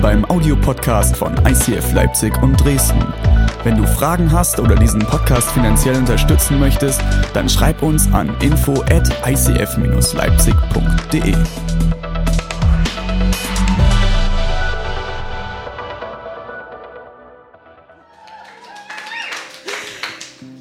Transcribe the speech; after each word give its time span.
beim 0.00 0.24
Audiopodcast 0.24 1.16
von 1.16 1.36
ICF 1.46 1.92
Leipzig 1.92 2.32
und 2.42 2.56
Dresden. 2.56 3.00
Wenn 3.64 3.76
du 3.76 3.86
Fragen 3.86 4.32
hast 4.32 4.58
oder 4.58 4.74
diesen 4.74 5.00
Podcast 5.00 5.50
finanziell 5.50 5.96
unterstützen 5.96 6.58
möchtest, 6.58 7.02
dann 7.34 7.46
schreib 7.48 7.82
uns 7.82 8.10
an 8.12 8.34
info 8.40 8.82
at 8.90 9.06
icf-leipzig.de. 9.26 11.34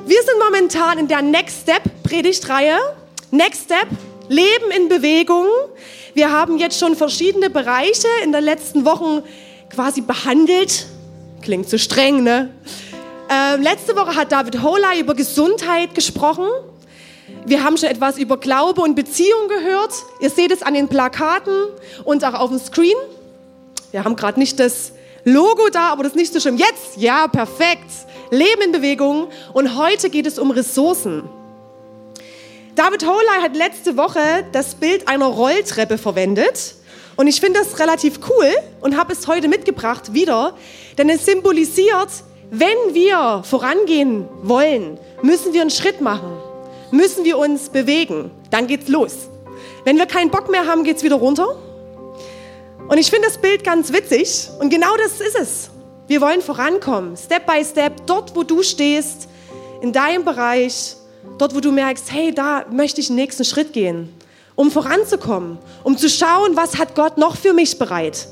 Wir 0.06 0.24
sind 0.24 0.40
momentan 0.44 1.00
in 1.00 1.08
der 1.08 1.22
Next 1.22 1.62
Step 1.62 1.84
Predigtreihe. 2.04 2.78
Next 3.32 3.64
Step, 3.66 3.88
Leben 4.28 4.72
in 4.76 4.90
Bewegung. 4.90 5.46
Wir 6.20 6.34
haben 6.34 6.58
jetzt 6.58 6.78
schon 6.78 6.98
verschiedene 6.98 7.50
Bereiche 7.50 8.10
in 8.26 8.34
den 8.34 8.44
letzten 8.44 8.84
Wochen 8.84 9.24
quasi 9.70 10.02
behandelt. 10.02 10.86
Klingt 11.42 11.70
zu 11.70 11.78
so 11.78 11.82
streng, 11.82 12.24
ne? 12.24 12.50
Ähm, 13.30 13.62
letzte 13.62 13.96
Woche 13.96 14.18
hat 14.18 14.30
David 14.30 14.62
Holey 14.62 15.00
über 15.00 15.16
Gesundheit 15.16 15.96
gesprochen. 15.96 16.46
Wir 17.46 17.64
haben 17.64 17.78
schon 17.78 17.88
etwas 17.88 18.18
über 18.18 18.36
Glaube 18.36 18.82
und 18.82 18.96
Beziehung 18.96 19.48
gehört. 19.48 19.94
Ihr 20.20 20.30
seht 20.30 20.52
es 20.52 20.62
an 20.62 20.74
den 20.74 20.90
Plakaten 20.90 21.56
und 22.04 22.26
auch 22.26 22.34
auf 22.34 22.50
dem 22.50 22.60
Screen. 22.60 22.98
Wir 23.92 24.04
haben 24.04 24.18
gerade 24.18 24.38
nicht 24.38 24.60
das 24.60 24.92
Logo 25.24 25.70
da, 25.72 25.92
aber 25.94 26.04
das 26.04 26.12
ist 26.12 26.18
nicht 26.18 26.34
so 26.34 26.42
schlimm. 26.42 26.58
Jetzt, 26.58 26.98
ja, 26.98 27.30
perfekt. 27.30 27.90
Leben 28.30 28.62
in 28.66 28.72
Bewegung. 28.74 29.30
Und 29.54 29.78
heute 29.78 30.10
geht 30.10 30.28
es 30.28 30.38
um 30.38 30.52
Ressourcen. 30.52 31.30
David 32.76 33.06
Holey 33.06 33.42
hat 33.42 33.56
letzte 33.56 33.98
Woche 33.98 34.46
das 34.52 34.76
Bild 34.76 35.08
einer 35.08 35.26
Rolltreppe 35.26 35.98
verwendet. 35.98 36.76
Und 37.16 37.28
ich 37.28 37.42
finde 37.42 37.60
das 37.60 37.80
relativ 37.80 38.20
cool 38.30 38.50
und 38.80 38.96
habe 38.96 39.12
es 39.12 39.28
heute 39.28 39.50
mitgebracht 39.50 40.14
wieder, 40.14 40.56
denn 40.98 41.10
es 41.10 41.26
symbolisiert, 41.26 42.10
wenn 42.50 42.78
wir 42.94 43.44
vorangehen 43.44 44.28
wollen, 44.42 44.98
müssen 45.22 45.52
wir 45.52 45.62
einen 45.62 45.70
Schritt 45.70 46.00
machen, 46.00 46.32
müssen 46.92 47.26
wir 47.26 47.38
uns 47.38 47.70
bewegen, 47.70 48.32
dann 48.52 48.68
geht's 48.68 48.88
los. 48.88 49.28
Wenn 49.84 49.98
wir 49.98 50.06
keinen 50.06 50.32
Bock 50.32 50.50
mehr 50.50 50.66
haben, 50.66 50.86
geht's 50.86 51.04
wieder 51.04 51.18
runter. 51.18 51.58
Und 52.88 52.98
ich 52.98 53.10
finde 53.10 53.28
das 53.28 53.38
Bild 53.38 53.66
ganz 53.66 53.92
witzig 53.92 54.48
und 54.60 54.70
genau 54.70 54.96
das 54.98 55.20
ist 55.20 55.38
es. 55.38 55.70
Wir 56.08 56.22
wollen 56.22 56.42
vorankommen, 56.42 57.18
Step 57.18 57.46
by 57.46 57.64
Step, 57.66 58.06
dort, 58.06 58.34
wo 58.36 58.44
du 58.44 58.64
stehst, 58.64 59.28
in 59.82 59.92
deinem 59.92 60.24
Bereich, 60.24 60.96
dort, 61.38 61.56
wo 61.56 61.60
du 61.60 61.72
merkst, 61.72 62.12
hey, 62.12 62.34
da 62.34 62.66
möchte 62.72 63.02
ich 63.02 63.08
den 63.08 63.16
nächsten 63.16 63.44
Schritt 63.44 63.74
gehen, 63.74 64.14
um 64.56 64.72
voranzukommen, 64.72 65.58
um 65.84 65.98
zu 65.98 66.10
schauen, 66.10 66.56
was 66.56 66.78
hat 66.78 66.96
Gott 66.96 67.18
noch 67.18 67.36
für 67.36 67.54
mich 67.54 67.80
bereit. 67.80 68.28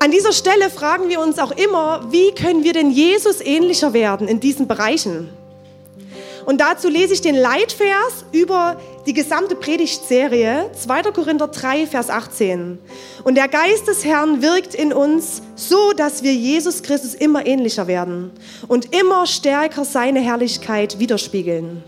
An 0.00 0.12
dieser 0.12 0.32
Stelle 0.32 0.70
fragen 0.70 1.08
wir 1.08 1.20
uns 1.20 1.38
auch 1.38 1.50
immer, 1.50 2.06
wie 2.10 2.32
können 2.32 2.62
wir 2.62 2.72
denn 2.72 2.90
Jesus 2.90 3.40
ähnlicher 3.40 3.92
werden 3.92 4.28
in 4.28 4.38
diesen 4.38 4.68
Bereichen? 4.68 5.28
Und 6.46 6.60
dazu 6.60 6.88
lese 6.88 7.12
ich 7.12 7.20
den 7.20 7.34
Leitvers 7.34 8.24
über 8.32 8.80
die 9.08 9.14
gesamte 9.14 9.56
Predigtserie, 9.56 10.70
2. 10.78 11.02
Korinther 11.12 11.48
3, 11.48 11.86
Vers 11.86 12.10
18. 12.10 12.78
Und 13.24 13.36
der 13.36 13.48
Geist 13.48 13.88
des 13.88 14.04
Herrn 14.04 14.42
wirkt 14.42 14.74
in 14.74 14.92
uns 14.92 15.40
so, 15.56 15.94
dass 15.94 16.22
wir 16.22 16.34
Jesus 16.34 16.82
Christus 16.82 17.14
immer 17.14 17.46
ähnlicher 17.46 17.86
werden 17.86 18.30
und 18.68 18.94
immer 18.94 19.24
stärker 19.26 19.86
seine 19.86 20.20
Herrlichkeit 20.20 20.98
widerspiegeln. 20.98 21.82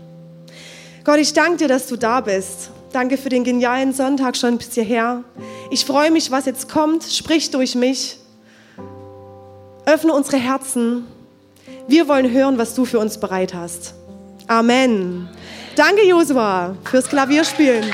Gott, 1.03 1.19
ich 1.19 1.33
danke 1.33 1.57
dir, 1.57 1.67
dass 1.67 1.85
du 1.85 1.95
da 1.95 2.21
bist. 2.21 2.71
Danke 2.91 3.17
für 3.17 3.29
den 3.29 3.43
genialen 3.43 3.93
Sonntag 3.93 4.35
schon 4.35 4.57
bis 4.57 4.73
hierher. 4.73 5.23
Ich 5.69 5.85
freue 5.85 6.09
mich, 6.09 6.31
was 6.31 6.47
jetzt 6.47 6.69
kommt. 6.69 7.03
Sprich 7.03 7.51
durch 7.51 7.75
mich. 7.75 8.17
Öffne 9.85 10.13
unsere 10.13 10.37
Herzen. 10.37 11.05
Wir 11.87 12.07
wollen 12.07 12.31
hören, 12.31 12.57
was 12.57 12.73
du 12.73 12.83
für 12.83 12.97
uns 12.97 13.19
bereit 13.19 13.53
hast. 13.53 13.93
Amen. 14.47 15.29
Danke, 15.75 16.05
Josua, 16.05 16.75
fürs 16.83 17.07
Klavierspielen. 17.07 17.93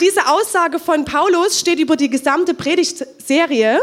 Diese 0.00 0.28
Aussage 0.28 0.78
von 0.78 1.04
Paulus 1.04 1.58
steht 1.58 1.80
über 1.80 1.96
die 1.96 2.08
gesamte 2.08 2.54
Predigtserie. 2.54 3.80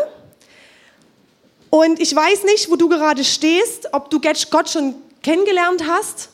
Und 1.69 2.00
ich 2.00 2.16
weiß 2.16 2.46
nicht, 2.46 2.72
wo 2.72 2.78
du 2.78 2.88
gerade 2.88 3.25
stehst, 3.25 3.94
ob 3.94 4.09
du 4.09 4.22
Gott 4.50 4.69
schon 4.69 4.96
kennengelernt 5.22 5.84
hast 5.88 6.29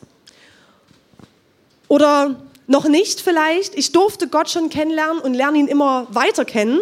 oder 1.87 2.35
noch 2.67 2.87
nicht 2.87 3.21
vielleicht. 3.21 3.73
Ich 3.73 3.91
durfte 3.91 4.27
Gott 4.27 4.51
schon 4.51 4.69
kennenlernen 4.69 5.19
und 5.19 5.33
lerne 5.33 5.57
ihn 5.57 5.67
immer 5.67 6.05
weiter 6.11 6.45
kennen 6.45 6.81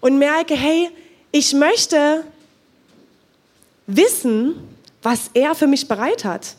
und 0.00 0.18
merke, 0.18 0.54
hey, 0.54 0.90
ich 1.32 1.54
möchte 1.54 2.24
wissen, 3.86 4.76
was 5.02 5.30
er 5.34 5.54
für 5.54 5.66
mich 5.66 5.88
bereit 5.88 6.24
hat. 6.24 6.56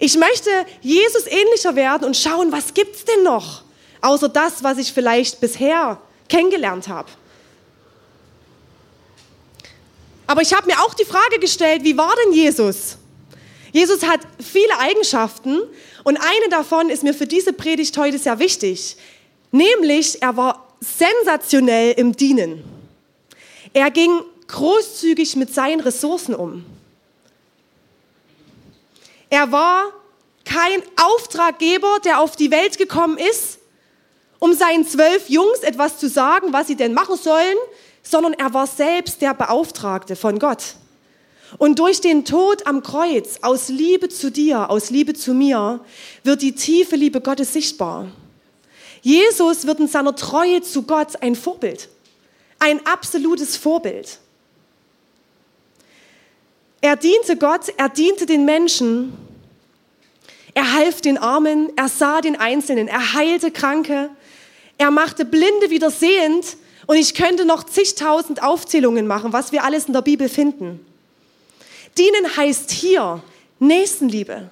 Ich 0.00 0.16
möchte 0.16 0.50
Jesus 0.80 1.26
ähnlicher 1.26 1.76
werden 1.76 2.04
und 2.04 2.16
schauen, 2.16 2.50
was 2.50 2.74
gibt's 2.74 3.04
denn 3.04 3.22
noch, 3.22 3.62
außer 4.00 4.28
das, 4.28 4.62
was 4.62 4.78
ich 4.78 4.92
vielleicht 4.92 5.40
bisher 5.40 6.00
kennengelernt 6.28 6.88
habe. 6.88 7.08
Aber 10.26 10.42
ich 10.42 10.52
habe 10.52 10.66
mir 10.66 10.80
auch 10.80 10.94
die 10.94 11.04
Frage 11.04 11.38
gestellt, 11.38 11.84
wie 11.84 11.96
war 11.96 12.12
denn 12.24 12.32
Jesus? 12.32 12.98
Jesus 13.72 14.02
hat 14.04 14.20
viele 14.40 14.76
Eigenschaften 14.78 15.60
und 16.02 16.16
eine 16.16 16.48
davon 16.50 16.90
ist 16.90 17.04
mir 17.04 17.14
für 17.14 17.26
diese 17.26 17.52
Predigt 17.52 17.96
heute 17.96 18.18
sehr 18.18 18.38
wichtig. 18.38 18.96
Nämlich, 19.52 20.22
er 20.22 20.36
war 20.36 20.66
sensationell 20.80 21.92
im 21.92 22.16
Dienen. 22.16 22.64
Er 23.72 23.90
ging 23.90 24.20
großzügig 24.48 25.36
mit 25.36 25.52
seinen 25.52 25.80
Ressourcen 25.80 26.34
um. 26.34 26.64
Er 29.30 29.50
war 29.52 29.92
kein 30.44 30.82
Auftraggeber, 30.96 31.98
der 32.04 32.20
auf 32.20 32.36
die 32.36 32.50
Welt 32.50 32.78
gekommen 32.78 33.18
ist, 33.18 33.58
um 34.38 34.54
seinen 34.54 34.86
zwölf 34.86 35.28
Jungs 35.28 35.60
etwas 35.60 35.98
zu 35.98 36.08
sagen, 36.08 36.52
was 36.52 36.68
sie 36.68 36.76
denn 36.76 36.94
machen 36.94 37.16
sollen, 37.16 37.56
sondern 38.02 38.32
er 38.34 38.54
war 38.54 38.66
selbst 38.66 39.20
der 39.20 39.34
Beauftragte 39.34 40.14
von 40.14 40.38
Gott. 40.38 40.76
Und 41.58 41.78
durch 41.78 42.00
den 42.00 42.24
Tod 42.24 42.66
am 42.66 42.82
Kreuz, 42.82 43.38
aus 43.42 43.68
Liebe 43.68 44.08
zu 44.08 44.30
dir, 44.30 44.70
aus 44.70 44.90
Liebe 44.90 45.14
zu 45.14 45.32
mir, 45.32 45.80
wird 46.22 46.42
die 46.42 46.54
tiefe 46.54 46.96
Liebe 46.96 47.20
Gottes 47.20 47.52
sichtbar. 47.52 48.08
Jesus 49.02 49.66
wird 49.66 49.80
in 49.80 49.88
seiner 49.88 50.14
Treue 50.16 50.62
zu 50.62 50.82
Gott 50.82 51.22
ein 51.22 51.34
Vorbild, 51.34 51.88
ein 52.58 52.84
absolutes 52.86 53.56
Vorbild. 53.56 54.18
Er 56.80 56.96
diente 56.96 57.36
Gott, 57.36 57.72
er 57.76 57.88
diente 57.88 58.26
den 58.26 58.44
Menschen, 58.44 59.12
er 60.54 60.72
half 60.72 61.00
den 61.00 61.18
Armen, 61.18 61.70
er 61.76 61.88
sah 61.88 62.20
den 62.20 62.36
Einzelnen, 62.36 62.88
er 62.88 63.14
heilte 63.14 63.50
Kranke, 63.50 64.10
er 64.78 64.90
machte 64.90 65.24
Blinde 65.24 65.70
wieder 65.70 65.90
sehend 65.90 66.56
und 66.86 66.96
ich 66.96 67.14
könnte 67.14 67.44
noch 67.44 67.64
zigtausend 67.64 68.42
Aufzählungen 68.42 69.06
machen, 69.06 69.32
was 69.32 69.52
wir 69.52 69.64
alles 69.64 69.86
in 69.86 69.92
der 69.92 70.02
Bibel 70.02 70.28
finden. 70.28 70.84
Dienen 71.98 72.36
heißt 72.36 72.70
hier 72.70 73.22
Nächstenliebe. 73.58 74.50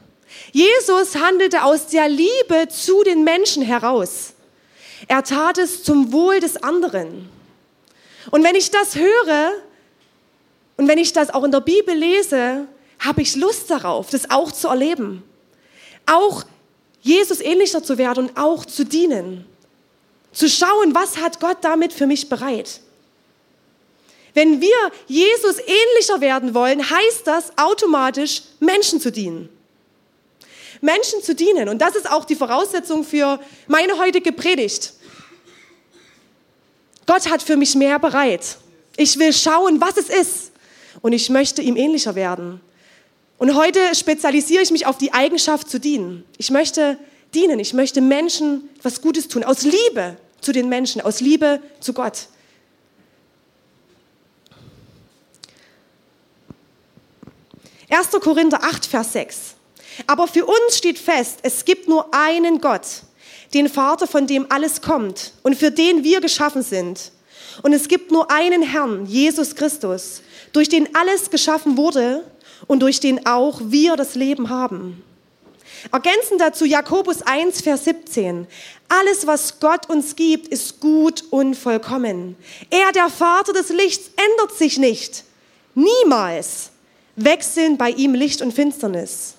Jesus 0.52 1.16
handelte 1.16 1.62
aus 1.62 1.88
der 1.88 2.08
Liebe 2.08 2.68
zu 2.68 3.02
den 3.02 3.24
Menschen 3.24 3.62
heraus. 3.62 4.32
Er 5.08 5.22
tat 5.22 5.58
es 5.58 5.82
zum 5.82 6.12
Wohl 6.12 6.40
des 6.40 6.62
anderen. 6.62 7.28
Und 8.30 8.42
wenn 8.42 8.54
ich 8.54 8.70
das 8.70 8.96
höre 8.96 9.52
und 10.76 10.88
wenn 10.88 10.98
ich 10.98 11.12
das 11.12 11.30
auch 11.30 11.44
in 11.44 11.52
der 11.52 11.60
Bibel 11.60 11.94
lese, 11.94 12.66
habe 12.98 13.22
ich 13.22 13.36
Lust 13.36 13.70
darauf, 13.70 14.10
das 14.10 14.30
auch 14.30 14.50
zu 14.50 14.68
erleben. 14.68 15.22
Auch 16.06 16.44
Jesus 17.02 17.40
ähnlicher 17.40 17.82
zu 17.82 17.98
werden 17.98 18.28
und 18.28 18.36
auch 18.36 18.64
zu 18.64 18.84
dienen. 18.84 19.46
Zu 20.32 20.48
schauen, 20.48 20.94
was 20.94 21.18
hat 21.18 21.38
Gott 21.38 21.58
damit 21.60 21.92
für 21.92 22.06
mich 22.06 22.28
bereit. 22.28 22.80
Wenn 24.32 24.60
wir 24.60 24.76
Jesus 25.06 25.58
ähnlicher 25.58 26.20
werden 26.20 26.54
wollen, 26.54 26.90
heißt 26.90 27.26
das 27.26 27.56
automatisch, 27.56 28.42
Menschen 28.58 29.00
zu 29.00 29.12
dienen. 29.12 29.48
Menschen 30.80 31.22
zu 31.22 31.34
dienen. 31.34 31.68
Und 31.68 31.78
das 31.78 31.94
ist 31.94 32.10
auch 32.10 32.24
die 32.24 32.34
Voraussetzung 32.34 33.04
für 33.04 33.38
meine 33.68 33.96
heutige 33.96 34.32
Predigt. 34.32 34.92
Gott 37.06 37.30
hat 37.30 37.42
für 37.42 37.56
mich 37.56 37.74
mehr 37.76 37.98
bereit. 37.98 38.56
Ich 38.96 39.18
will 39.18 39.32
schauen, 39.32 39.80
was 39.80 39.96
es 39.96 40.08
ist. 40.08 40.43
Und 41.02 41.12
ich 41.12 41.30
möchte 41.30 41.62
ihm 41.62 41.76
ähnlicher 41.76 42.14
werden. 42.14 42.60
Und 43.38 43.54
heute 43.54 43.94
spezialisiere 43.94 44.62
ich 44.62 44.70
mich 44.70 44.86
auf 44.86 44.98
die 44.98 45.12
Eigenschaft 45.12 45.68
zu 45.68 45.78
dienen. 45.78 46.24
Ich 46.38 46.50
möchte 46.50 46.98
dienen. 47.34 47.58
Ich 47.58 47.74
möchte 47.74 48.00
Menschen 48.00 48.68
was 48.82 49.00
Gutes 49.00 49.28
tun. 49.28 49.44
Aus 49.44 49.62
Liebe 49.62 50.16
zu 50.40 50.52
den 50.52 50.68
Menschen. 50.68 51.00
Aus 51.00 51.20
Liebe 51.20 51.60
zu 51.80 51.92
Gott. 51.92 52.28
1. 57.90 58.10
Korinther 58.20 58.62
8, 58.64 58.86
Vers 58.86 59.12
6. 59.12 59.54
Aber 60.06 60.26
für 60.26 60.44
uns 60.44 60.76
steht 60.76 60.98
fest, 60.98 61.38
es 61.42 61.64
gibt 61.64 61.88
nur 61.88 62.12
einen 62.12 62.60
Gott, 62.60 62.86
den 63.52 63.68
Vater, 63.68 64.06
von 64.06 64.26
dem 64.26 64.50
alles 64.50 64.80
kommt 64.80 65.32
und 65.42 65.56
für 65.56 65.70
den 65.70 66.02
wir 66.02 66.20
geschaffen 66.20 66.62
sind. 66.62 67.12
Und 67.62 67.72
es 67.72 67.88
gibt 67.88 68.10
nur 68.10 68.30
einen 68.30 68.62
Herrn, 68.62 69.06
Jesus 69.06 69.54
Christus, 69.54 70.22
durch 70.52 70.68
den 70.68 70.94
alles 70.94 71.30
geschaffen 71.30 71.76
wurde 71.76 72.24
und 72.66 72.80
durch 72.80 73.00
den 73.00 73.26
auch 73.26 73.60
wir 73.64 73.96
das 73.96 74.14
Leben 74.14 74.50
haben. 74.50 75.02
Ergänzend 75.92 76.40
dazu 76.40 76.64
Jakobus 76.64 77.22
1, 77.22 77.60
Vers 77.60 77.84
17. 77.84 78.46
Alles, 78.88 79.26
was 79.26 79.60
Gott 79.60 79.88
uns 79.90 80.16
gibt, 80.16 80.48
ist 80.48 80.80
gut 80.80 81.24
und 81.30 81.54
vollkommen. 81.54 82.36
Er, 82.70 82.92
der 82.92 83.10
Vater 83.10 83.52
des 83.52 83.68
Lichts, 83.68 84.10
ändert 84.16 84.56
sich 84.56 84.78
nicht. 84.78 85.24
Niemals 85.74 86.70
wechseln 87.16 87.76
bei 87.76 87.90
ihm 87.90 88.14
Licht 88.14 88.40
und 88.40 88.52
Finsternis. 88.52 89.34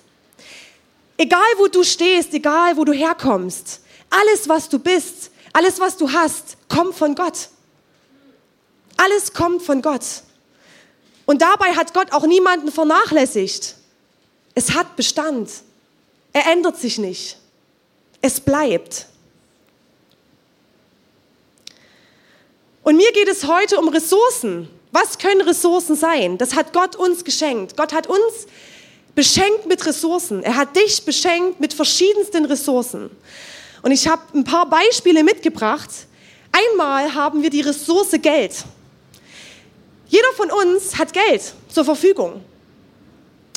Egal 1.16 1.40
wo 1.58 1.66
du 1.66 1.82
stehst, 1.82 2.34
egal 2.34 2.76
wo 2.76 2.84
du 2.84 2.92
herkommst, 2.92 3.80
alles, 4.10 4.48
was 4.48 4.68
du 4.68 4.78
bist, 4.78 5.30
alles, 5.52 5.80
was 5.80 5.96
du 5.96 6.12
hast, 6.12 6.56
kommt 6.68 6.94
von 6.94 7.14
Gott. 7.14 7.48
Alles 8.96 9.32
kommt 9.32 9.62
von 9.62 9.82
Gott. 9.82 10.04
Und 11.26 11.42
dabei 11.42 11.74
hat 11.74 11.92
Gott 11.92 12.12
auch 12.12 12.26
niemanden 12.26 12.70
vernachlässigt. 12.70 13.74
Es 14.54 14.74
hat 14.74 14.96
Bestand. 14.96 15.50
Er 16.32 16.46
ändert 16.52 16.78
sich 16.78 16.98
nicht. 16.98 17.36
Es 18.22 18.40
bleibt. 18.40 19.06
Und 22.82 22.96
mir 22.96 23.10
geht 23.12 23.28
es 23.28 23.46
heute 23.46 23.78
um 23.78 23.88
Ressourcen. 23.88 24.68
Was 24.92 25.18
können 25.18 25.40
Ressourcen 25.40 25.96
sein? 25.96 26.38
Das 26.38 26.54
hat 26.54 26.72
Gott 26.72 26.94
uns 26.94 27.24
geschenkt. 27.24 27.76
Gott 27.76 27.92
hat 27.92 28.06
uns 28.06 28.46
beschenkt 29.16 29.66
mit 29.66 29.84
Ressourcen. 29.84 30.42
Er 30.44 30.56
hat 30.56 30.76
dich 30.76 31.04
beschenkt 31.04 31.58
mit 31.58 31.74
verschiedensten 31.74 32.44
Ressourcen. 32.44 33.10
Und 33.82 33.90
ich 33.90 34.06
habe 34.06 34.22
ein 34.34 34.44
paar 34.44 34.70
Beispiele 34.70 35.24
mitgebracht. 35.24 35.90
Einmal 36.52 37.14
haben 37.14 37.42
wir 37.42 37.50
die 37.50 37.60
Ressource 37.60 38.12
Geld. 38.22 38.64
Jeder 40.08 40.32
von 40.34 40.50
uns 40.50 40.98
hat 40.98 41.12
Geld 41.12 41.52
zur 41.68 41.84
Verfügung. 41.84 42.44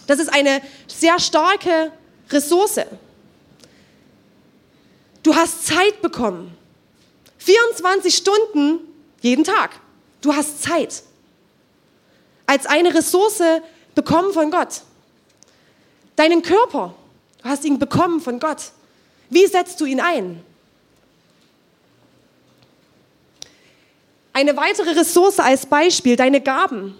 Das 0.07 0.19
ist 0.19 0.29
eine 0.29 0.61
sehr 0.87 1.19
starke 1.19 1.91
Ressource. 2.29 2.79
Du 5.21 5.35
hast 5.35 5.67
Zeit 5.67 6.01
bekommen. 6.01 6.55
24 7.37 8.15
Stunden 8.15 8.79
jeden 9.21 9.43
Tag. 9.43 9.79
Du 10.21 10.33
hast 10.33 10.63
Zeit. 10.63 11.03
Als 12.45 12.65
eine 12.65 12.93
Ressource 12.93 13.41
bekommen 13.93 14.33
von 14.33 14.49
Gott. 14.49 14.81
Deinen 16.15 16.41
Körper. 16.41 16.95
Du 17.43 17.49
hast 17.49 17.63
ihn 17.63 17.79
bekommen 17.79 18.19
von 18.19 18.39
Gott. 18.39 18.71
Wie 19.29 19.45
setzt 19.45 19.79
du 19.79 19.85
ihn 19.85 19.99
ein? 19.99 20.43
Eine 24.39 24.55
weitere 24.55 24.91
Ressource 24.91 25.37
als 25.39 25.65
Beispiel, 25.65 26.15
deine 26.15 26.39
Gaben. 26.39 26.95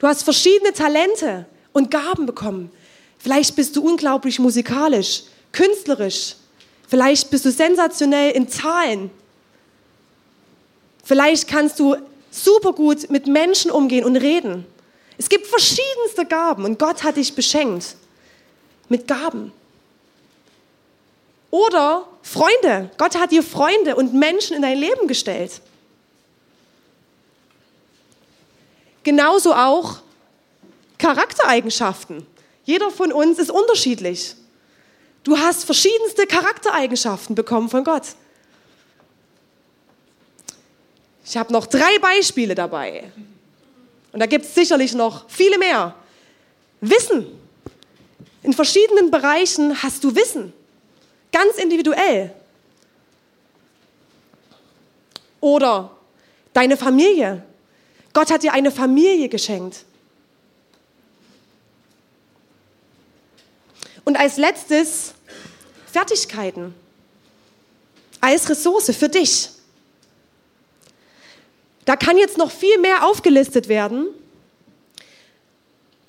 Du 0.00 0.06
hast 0.06 0.22
verschiedene 0.22 0.74
Talente 0.74 1.46
und 1.72 1.90
Gaben 1.90 2.26
bekommen. 2.26 2.70
Vielleicht 3.18 3.56
bist 3.56 3.74
du 3.74 3.82
unglaublich 3.82 4.38
musikalisch, 4.38 5.22
künstlerisch. 5.50 6.36
Vielleicht 6.86 7.30
bist 7.30 7.46
du 7.46 7.50
sensationell 7.50 8.32
in 8.32 8.50
Zahlen. 8.50 9.10
Vielleicht 11.04 11.48
kannst 11.48 11.80
du 11.80 11.96
super 12.30 12.74
gut 12.74 13.08
mit 13.08 13.26
Menschen 13.26 13.70
umgehen 13.70 14.04
und 14.04 14.16
reden. 14.16 14.66
Es 15.16 15.30
gibt 15.30 15.46
verschiedenste 15.46 16.26
Gaben 16.28 16.66
und 16.66 16.78
Gott 16.78 17.02
hat 17.02 17.16
dich 17.16 17.34
beschenkt 17.34 17.96
mit 18.90 19.08
Gaben. 19.08 19.52
Oder 21.50 22.06
Freunde. 22.20 22.90
Gott 22.98 23.18
hat 23.18 23.32
dir 23.32 23.42
Freunde 23.42 23.96
und 23.96 24.12
Menschen 24.12 24.54
in 24.54 24.60
dein 24.60 24.76
Leben 24.76 25.08
gestellt. 25.08 25.62
Genauso 29.08 29.54
auch 29.54 30.02
Charaktereigenschaften. 30.98 32.26
Jeder 32.66 32.90
von 32.90 33.10
uns 33.10 33.38
ist 33.38 33.50
unterschiedlich. 33.50 34.34
Du 35.24 35.38
hast 35.38 35.64
verschiedenste 35.64 36.26
Charaktereigenschaften 36.26 37.34
bekommen 37.34 37.70
von 37.70 37.84
Gott. 37.84 38.02
Ich 41.24 41.38
habe 41.38 41.50
noch 41.54 41.64
drei 41.64 41.98
Beispiele 42.00 42.54
dabei. 42.54 43.10
Und 44.12 44.20
da 44.20 44.26
gibt 44.26 44.44
es 44.44 44.54
sicherlich 44.54 44.92
noch 44.92 45.24
viele 45.30 45.56
mehr. 45.56 45.94
Wissen. 46.82 47.28
In 48.42 48.52
verschiedenen 48.52 49.10
Bereichen 49.10 49.82
hast 49.82 50.04
du 50.04 50.14
Wissen. 50.14 50.52
Ganz 51.32 51.56
individuell. 51.56 52.34
Oder 55.40 55.96
deine 56.52 56.76
Familie. 56.76 57.47
Gott 58.12 58.30
hat 58.30 58.42
dir 58.42 58.52
eine 58.52 58.70
Familie 58.70 59.28
geschenkt. 59.28 59.84
Und 64.04 64.16
als 64.16 64.38
letztes 64.38 65.14
Fertigkeiten. 65.92 66.74
Als 68.20 68.48
Ressource 68.48 68.90
für 68.96 69.08
dich. 69.08 69.50
Da 71.84 71.96
kann 71.96 72.18
jetzt 72.18 72.38
noch 72.38 72.50
viel 72.50 72.78
mehr 72.78 73.06
aufgelistet 73.06 73.68
werden. 73.68 74.08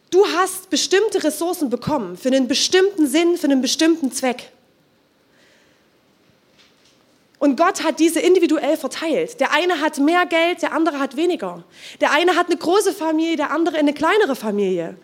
Du 0.09 0.25
hast 0.25 0.69
bestimmte 0.69 1.23
Ressourcen 1.23 1.69
bekommen 1.69 2.17
für 2.17 2.29
einen 2.29 2.47
bestimmten 2.47 3.07
Sinn, 3.07 3.37
für 3.37 3.45
einen 3.45 3.61
bestimmten 3.61 4.11
Zweck. 4.11 4.51
Und 7.39 7.55
Gott 7.55 7.83
hat 7.83 7.99
diese 7.99 8.19
individuell 8.19 8.75
verteilt. 8.75 9.39
Der 9.39 9.51
eine 9.51 9.79
hat 9.79 9.97
mehr 9.97 10.25
Geld, 10.25 10.61
der 10.61 10.73
andere 10.73 10.99
hat 10.99 11.15
weniger. 11.15 11.63
Der 12.01 12.11
eine 12.11 12.35
hat 12.35 12.47
eine 12.47 12.57
große 12.57 12.93
Familie, 12.93 13.37
der 13.37 13.51
andere 13.51 13.77
eine 13.77 13.93
kleinere 13.93 14.35
Familie. 14.35 14.97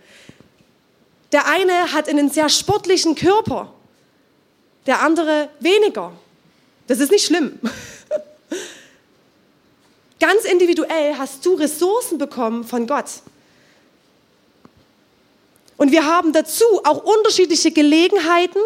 Der 1.32 1.48
eine 1.48 1.94
hat 1.94 2.10
einen 2.10 2.30
sehr 2.30 2.50
sportlichen 2.50 3.16
Körper, 3.16 3.74
der 4.86 5.02
andere 5.02 5.50
weniger. 5.62 6.12
Das 6.88 7.00
ist 7.00 7.12
nicht 7.12 7.26
schlimm. 7.26 7.58
Ganz 10.20 10.44
individuell 10.44 11.18
hast 11.18 11.46
du 11.46 11.56
Ressourcen 11.56 12.18
bekommen 12.18 12.66
von 12.66 12.86
Gott. 12.86 13.06
Und 15.78 15.92
wir 15.92 16.06
haben 16.06 16.34
dazu 16.34 16.66
auch 16.84 17.04
unterschiedliche 17.04 17.72
Gelegenheiten, 17.72 18.60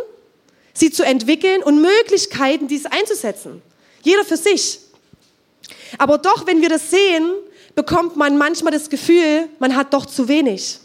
sie 0.80 0.92
zu 0.92 1.04
entwickeln 1.04 1.62
und 1.64 1.82
Möglichkeiten, 1.82 2.68
dies 2.68 2.86
einzusetzen. 2.86 3.62
Jeder 4.02 4.24
für 4.24 4.38
sich. 4.38 4.80
Aber 5.98 6.18
doch, 6.18 6.48
wenn 6.48 6.62
wir 6.62 6.70
das 6.70 6.90
sehen, 6.90 7.32
bekommt 7.76 8.16
man 8.16 8.38
manchmal 8.38 8.72
das 8.74 8.90
Gefühl, 8.90 9.50
man 9.60 9.76
hat 9.76 9.94
doch 9.94 10.06
zu 10.06 10.28
wenig. 10.28 10.80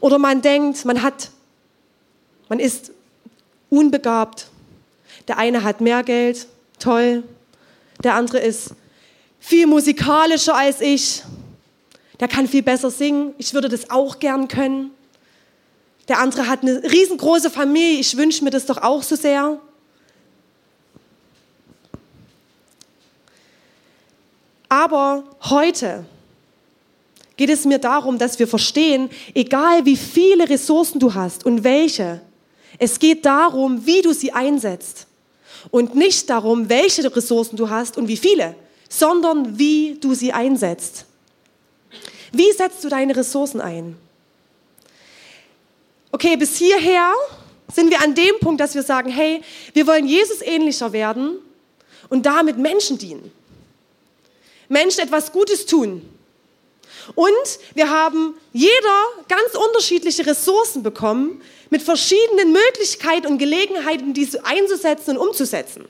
Oder 0.00 0.18
man 0.18 0.42
denkt, 0.42 0.84
man 0.84 1.02
hat, 1.02 1.30
man 2.48 2.58
ist 2.58 2.92
unbegabt. 3.70 4.46
Der 5.28 5.38
eine 5.38 5.62
hat 5.62 5.80
mehr 5.80 6.02
Geld, 6.02 6.46
toll. 6.78 7.22
Der 8.02 8.14
andere 8.14 8.38
ist 8.38 8.70
viel 9.38 9.66
musikalischer 9.66 10.54
als 10.54 10.80
ich. 10.80 11.22
Der 12.20 12.28
kann 12.28 12.48
viel 12.48 12.62
besser 12.62 12.90
singen. 12.90 13.34
Ich 13.38 13.54
würde 13.54 13.68
das 13.68 13.90
auch 13.90 14.18
gern 14.18 14.48
können. 14.48 14.90
Der 16.08 16.18
andere 16.18 16.48
hat 16.48 16.62
eine 16.62 16.82
riesengroße 16.82 17.50
Familie. 17.50 18.00
Ich 18.00 18.16
wünsche 18.16 18.44
mir 18.44 18.50
das 18.50 18.66
doch 18.66 18.78
auch 18.78 19.02
so 19.02 19.16
sehr. 19.16 19.58
Aber 24.68 25.24
heute 25.42 26.04
geht 27.36 27.50
es 27.50 27.64
mir 27.64 27.78
darum, 27.78 28.18
dass 28.18 28.38
wir 28.38 28.48
verstehen, 28.48 29.08
egal 29.34 29.84
wie 29.84 29.96
viele 29.96 30.48
Ressourcen 30.48 30.98
du 31.00 31.14
hast 31.14 31.46
und 31.46 31.64
welche, 31.64 32.20
es 32.78 32.98
geht 32.98 33.24
darum, 33.24 33.86
wie 33.86 34.02
du 34.02 34.12
sie 34.12 34.32
einsetzt. 34.32 35.06
Und 35.70 35.94
nicht 35.94 36.28
darum, 36.28 36.68
welche 36.68 37.14
Ressourcen 37.14 37.56
du 37.56 37.70
hast 37.70 37.96
und 37.96 38.08
wie 38.08 38.16
viele, 38.16 38.54
sondern 38.88 39.58
wie 39.58 39.96
du 40.00 40.12
sie 40.14 40.32
einsetzt. 40.32 41.06
Wie 42.32 42.52
setzt 42.52 42.84
du 42.84 42.88
deine 42.88 43.16
Ressourcen 43.16 43.60
ein? 43.60 43.96
Okay, 46.14 46.36
bis 46.36 46.58
hierher 46.58 47.12
sind 47.72 47.90
wir 47.90 48.00
an 48.00 48.14
dem 48.14 48.38
Punkt, 48.38 48.60
dass 48.60 48.76
wir 48.76 48.84
sagen, 48.84 49.10
hey, 49.10 49.42
wir 49.72 49.84
wollen 49.88 50.06
Jesus 50.06 50.42
ähnlicher 50.42 50.92
werden 50.92 51.38
und 52.08 52.24
damit 52.24 52.56
Menschen 52.56 52.98
dienen. 52.98 53.32
Menschen 54.68 55.00
etwas 55.00 55.32
Gutes 55.32 55.66
tun. 55.66 56.08
Und 57.16 57.58
wir 57.74 57.90
haben 57.90 58.34
jeder 58.52 59.04
ganz 59.28 59.56
unterschiedliche 59.56 60.24
Ressourcen 60.24 60.84
bekommen, 60.84 61.42
mit 61.70 61.82
verschiedenen 61.82 62.52
Möglichkeiten 62.52 63.26
und 63.26 63.38
Gelegenheiten, 63.38 64.14
diese 64.14 64.44
einzusetzen 64.44 65.16
und 65.16 65.26
umzusetzen. 65.30 65.84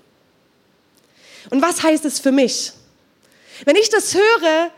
Und 1.51 1.61
was 1.61 1.83
heißt 1.83 2.07
es 2.07 2.19
für 2.19 2.33
mich? 2.33 2.73
Wenn 3.67 3.77
ich 3.77 3.91
das 3.91 4.15
höre, 4.15 4.71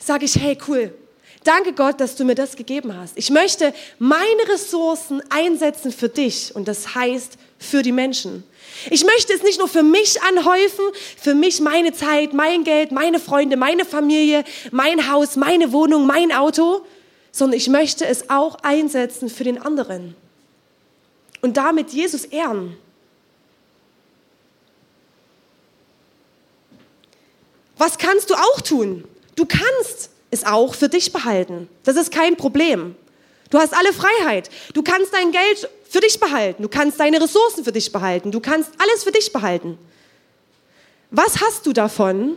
sage 0.00 0.24
ich, 0.24 0.34
hey, 0.34 0.58
cool, 0.66 0.92
Danke 1.44 1.72
Gott, 1.72 2.00
dass 2.00 2.16
du 2.16 2.24
mir 2.24 2.34
das 2.34 2.56
gegeben 2.56 2.94
hast. 2.94 3.16
Ich 3.16 3.30
möchte 3.30 3.72
meine 3.98 4.48
Ressourcen 4.48 5.22
einsetzen 5.30 5.90
für 5.90 6.10
dich 6.10 6.54
und 6.54 6.68
das 6.68 6.94
heißt 6.94 7.38
für 7.58 7.82
die 7.82 7.92
Menschen. 7.92 8.44
Ich 8.90 9.04
möchte 9.04 9.32
es 9.32 9.42
nicht 9.42 9.58
nur 9.58 9.68
für 9.68 9.82
mich 9.82 10.20
anhäufen, 10.22 10.84
für 11.16 11.34
mich 11.34 11.60
meine 11.60 11.92
Zeit, 11.92 12.34
mein 12.34 12.64
Geld, 12.64 12.92
meine 12.92 13.18
Freunde, 13.18 13.56
meine 13.56 13.86
Familie, 13.86 14.44
mein 14.70 15.10
Haus, 15.10 15.36
meine 15.36 15.72
Wohnung, 15.72 16.06
mein 16.06 16.30
Auto, 16.30 16.82
sondern 17.32 17.56
ich 17.56 17.68
möchte 17.68 18.06
es 18.06 18.28
auch 18.28 18.56
einsetzen 18.62 19.30
für 19.30 19.44
den 19.44 19.60
anderen 19.60 20.14
und 21.40 21.56
damit 21.56 21.90
Jesus 21.90 22.24
ehren. 22.24 22.76
Was 27.78 27.96
kannst 27.96 28.28
du 28.28 28.34
auch 28.34 28.60
tun? 28.60 29.04
Du 29.36 29.46
kannst 29.46 30.10
es 30.30 30.44
auch 30.44 30.74
für 30.74 30.88
dich 30.88 31.12
behalten. 31.12 31.68
Das 31.84 31.96
ist 31.96 32.12
kein 32.12 32.36
Problem. 32.36 32.94
Du 33.50 33.58
hast 33.58 33.74
alle 33.74 33.92
Freiheit. 33.92 34.48
Du 34.74 34.82
kannst 34.82 35.12
dein 35.12 35.32
Geld 35.32 35.68
für 35.88 36.00
dich 36.00 36.20
behalten. 36.20 36.62
Du 36.62 36.68
kannst 36.68 37.00
deine 37.00 37.20
Ressourcen 37.20 37.64
für 37.64 37.72
dich 37.72 37.90
behalten. 37.90 38.30
Du 38.30 38.40
kannst 38.40 38.70
alles 38.78 39.02
für 39.02 39.10
dich 39.10 39.32
behalten. 39.32 39.76
Was 41.10 41.40
hast 41.40 41.66
du 41.66 41.72
davon, 41.72 42.36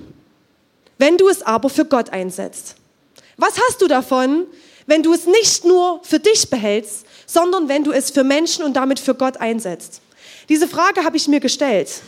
wenn 0.97 1.17
du 1.17 1.27
es 1.27 1.43
aber 1.43 1.69
für 1.69 1.85
Gott 1.85 2.09
einsetzt? 2.09 2.75
Was 3.37 3.59
hast 3.59 3.81
du 3.81 3.87
davon, 3.87 4.47
wenn 4.87 5.03
du 5.03 5.13
es 5.13 5.27
nicht 5.27 5.65
nur 5.65 6.01
für 6.03 6.19
dich 6.19 6.49
behältst, 6.49 7.05
sondern 7.27 7.69
wenn 7.69 7.83
du 7.83 7.91
es 7.91 8.09
für 8.09 8.23
Menschen 8.23 8.65
und 8.65 8.73
damit 8.73 8.99
für 8.99 9.13
Gott 9.13 9.37
einsetzt? 9.37 10.01
Diese 10.49 10.67
Frage 10.67 11.03
habe 11.03 11.17
ich 11.17 11.27
mir 11.27 11.39
gestellt. 11.39 12.01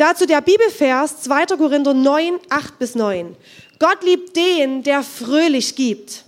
Dazu 0.00 0.24
der 0.24 0.40
Bibelvers 0.40 1.20
2. 1.24 1.44
Korinther 1.58 1.92
9, 1.92 2.40
8 2.48 2.78
bis 2.78 2.94
9. 2.94 3.36
Gott 3.78 4.02
liebt 4.02 4.34
den, 4.34 4.82
der 4.82 5.02
fröhlich 5.02 5.76
gibt. 5.76 6.24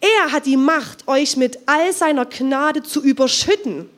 Er 0.00 0.32
hat 0.32 0.46
die 0.46 0.56
Macht, 0.56 1.06
euch 1.06 1.36
mit 1.36 1.60
all 1.66 1.92
seiner 1.92 2.26
Gnade 2.26 2.82
zu 2.82 3.00
überschütten, 3.00 3.88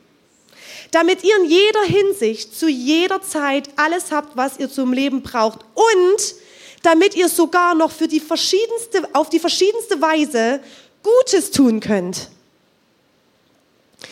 damit 0.91 1.23
ihr 1.23 1.35
in 1.35 1.45
jeder 1.45 1.81
Hinsicht 1.85 2.55
zu 2.55 2.67
jeder 2.69 3.19
Zeit 3.23 3.71
alles 3.75 4.11
habt, 4.11 4.37
was 4.37 4.59
ihr 4.59 4.69
zum 4.69 4.93
Leben 4.93 5.23
braucht 5.23 5.61
und 5.73 6.35
damit 6.83 7.15
ihr 7.15 7.27
sogar 7.27 7.73
noch 7.73 7.89
für 7.89 8.07
die 8.07 8.19
verschiedenste, 8.19 9.01
auf 9.13 9.31
die 9.31 9.39
verschiedenste 9.39 9.99
Weise 9.99 10.59
Gutes 11.01 11.49
tun 11.49 11.79
könnt. 11.79 12.29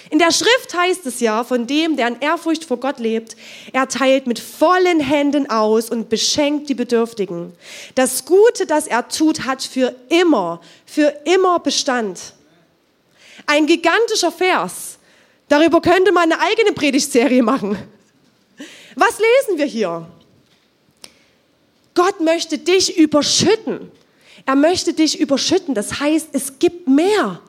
In 0.10 0.20
der 0.20 0.32
Schrift 0.32 0.74
heißt 0.76 1.06
es 1.06 1.20
ja 1.20 1.44
von 1.44 1.68
dem, 1.68 1.96
der 1.96 2.08
in 2.08 2.20
Ehrfurcht 2.20 2.66
vor 2.66 2.80
Gott 2.80 3.00
lebt, 3.00 3.36
er 3.72 3.88
teilt 3.88 4.26
mit 4.26 4.40
vollen 4.40 5.00
Händen 5.00 5.50
aus 5.50 5.90
und 5.90 6.10
beschenkt 6.10 6.70
die 6.70 6.76
Bedürftigen. 6.76 7.54
Das 7.94 8.26
Gute, 8.26 8.66
das 8.66 8.88
er 8.88 9.08
tut, 9.08 9.46
hat 9.46 9.62
für 9.62 9.96
immer, 10.10 10.60
für 10.86 11.14
immer 11.26 11.60
Bestand. 11.60 12.34
Ein 13.46 13.68
gigantischer 13.68 14.32
Vers. 14.32 14.98
Darüber 15.50 15.82
könnte 15.82 16.12
man 16.12 16.32
eine 16.32 16.42
eigene 16.42 16.72
Predigtserie 16.72 17.44
machen. 17.44 17.78
Was 18.96 19.20
lesen 19.20 19.60
wir 19.60 19.66
hier? 19.66 20.08
Gott 21.94 22.22
möchte 22.22 22.58
dich 22.58 22.98
überschütten. 22.98 23.92
Er 24.46 24.56
möchte 24.56 24.94
dich 24.94 25.20
überschütten. 25.20 25.76
Das 25.76 26.00
heißt, 26.00 26.30
es 26.34 26.60
gibt 26.60 26.88
mehr. 26.88 27.40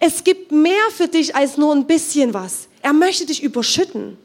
Es 0.00 0.24
gibt 0.24 0.52
mehr 0.52 0.90
für 0.90 1.08
dich 1.08 1.34
als 1.34 1.56
nur 1.56 1.74
ein 1.74 1.86
bisschen 1.86 2.34
was. 2.34 2.68
Er 2.82 2.92
möchte 2.92 3.26
dich 3.26 3.42
überschütten. 3.42 4.18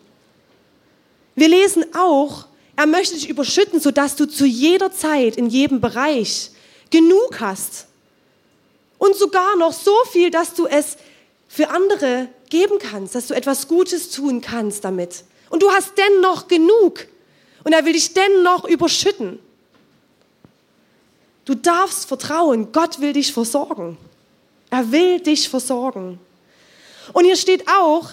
Wir 1.36 1.48
lesen 1.48 1.86
auch, 1.96 2.46
er 2.76 2.86
möchte 2.86 3.16
dich 3.16 3.30
überschütten, 3.30 3.80
sodass 3.80 4.16
du 4.16 4.26
zu 4.26 4.46
jeder 4.46 4.92
Zeit 4.92 5.38
in 5.38 5.48
jedem 5.48 5.82
Bereich 5.82 6.52
genug 6.90 7.40
hast. 7.40 7.88
Und 8.98 9.16
sogar 9.16 9.56
noch 9.56 9.74
so 9.74 9.96
viel, 10.12 10.32
dass 10.32 10.54
du 10.54 10.66
es 10.66 10.98
für 11.48 11.70
andere 11.70 12.28
geben 12.50 12.78
kannst, 12.80 13.16
dass 13.16 13.28
du 13.28 13.34
etwas 13.34 13.68
Gutes 13.68 14.12
tun 14.12 14.42
kannst 14.42 14.84
damit. 14.84 15.24
Und 15.50 15.64
du 15.64 15.72
hast 15.72 15.94
dennoch 15.98 16.48
genug. 16.48 17.08
Und 17.64 17.74
er 17.74 17.86
will 17.86 17.94
dich 17.94 18.14
dennoch 18.14 18.66
überschütten. 18.66 19.40
Du 21.46 21.56
darfst 21.56 22.08
vertrauen, 22.08 22.72
Gott 22.72 23.00
will 23.02 23.14
dich 23.14 23.34
versorgen. 23.34 23.98
Er 24.70 24.92
will 24.92 25.20
dich 25.20 25.50
versorgen. 25.50 26.20
Und 27.14 27.26
hier 27.26 27.36
steht 27.36 27.68
auch, 27.68 28.10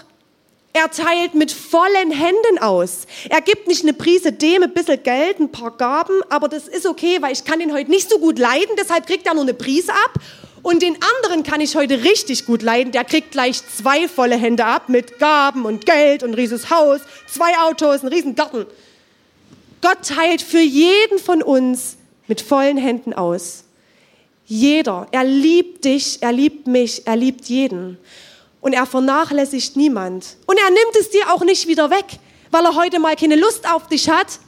er 0.72 0.90
teilt 0.90 1.34
mit 1.34 1.52
vollen 1.52 2.10
Händen 2.10 2.58
aus. 2.60 3.06
Er 3.30 3.40
gibt 3.40 3.66
nicht 3.66 3.82
eine 3.82 3.94
Prise 3.94 4.32
dem, 4.32 4.62
ein 4.62 4.74
bisschen 4.74 5.02
Geld, 5.02 5.38
ein 5.40 5.50
paar 5.50 5.70
Gaben, 5.70 6.20
aber 6.28 6.48
das 6.48 6.68
ist 6.68 6.86
okay, 6.86 7.18
weil 7.20 7.32
ich 7.32 7.44
kann 7.44 7.60
ihn 7.60 7.72
heute 7.72 7.90
nicht 7.90 8.10
so 8.10 8.18
gut 8.18 8.38
leiden, 8.38 8.76
deshalb 8.78 9.06
kriegt 9.06 9.26
er 9.26 9.34
nur 9.34 9.44
eine 9.44 9.54
Prise 9.54 9.92
ab. 9.92 10.20
Und 10.62 10.82
den 10.82 10.98
anderen 11.16 11.44
kann 11.44 11.60
ich 11.60 11.76
heute 11.76 12.02
richtig 12.02 12.44
gut 12.44 12.60
leiden. 12.60 12.92
Der 12.92 13.04
kriegt 13.04 13.30
gleich 13.30 13.62
zwei 13.68 14.08
volle 14.08 14.36
Hände 14.36 14.64
ab 14.64 14.88
mit 14.88 15.18
Gaben 15.18 15.64
und 15.64 15.86
Geld 15.86 16.22
und 16.22 16.30
ein 16.30 16.34
riesiges 16.34 16.70
Haus, 16.70 17.00
zwei 17.26 17.56
Autos, 17.58 18.00
einen 18.00 18.12
riesen 18.12 18.34
Garten. 18.34 18.66
Gott 19.80 19.98
teilt 20.02 20.42
für 20.42 20.60
jeden 20.60 21.18
von 21.18 21.42
uns 21.42 21.96
mit 22.26 22.40
vollen 22.40 22.76
Händen 22.76 23.14
aus. 23.14 23.65
Jeder. 24.46 25.08
Er 25.10 25.24
liebt 25.24 25.84
dich, 25.84 26.18
er 26.20 26.32
liebt 26.32 26.66
mich, 26.66 27.06
er 27.06 27.16
liebt 27.16 27.46
jeden. 27.46 27.98
Und 28.60 28.72
er 28.72 28.86
vernachlässigt 28.86 29.76
niemand. 29.76 30.36
Und 30.46 30.58
er 30.58 30.70
nimmt 30.70 30.96
es 30.98 31.10
dir 31.10 31.32
auch 31.32 31.44
nicht 31.44 31.66
wieder 31.66 31.90
weg, 31.90 32.06
weil 32.50 32.64
er 32.64 32.74
heute 32.74 32.98
mal 32.98 33.16
keine 33.16 33.36
Lust 33.36 33.68
auf 33.70 33.88
dich 33.88 34.08
hat. 34.08 34.38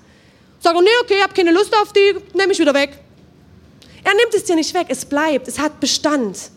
Sag 0.60 0.74
er, 0.74 0.82
nee, 0.82 0.88
okay, 1.02 1.14
ich 1.18 1.22
habe 1.22 1.34
keine 1.34 1.52
Lust 1.52 1.74
auf 1.76 1.92
die, 1.92 2.16
nehme 2.36 2.52
ich 2.52 2.58
wieder 2.58 2.74
weg. 2.74 2.98
Er 4.04 4.14
nimmt 4.14 4.34
es 4.34 4.44
dir 4.44 4.56
nicht 4.56 4.72
weg, 4.74 4.86
es 4.88 5.04
bleibt, 5.04 5.48
es 5.48 5.58
hat 5.58 5.80
Bestand. 5.80 6.50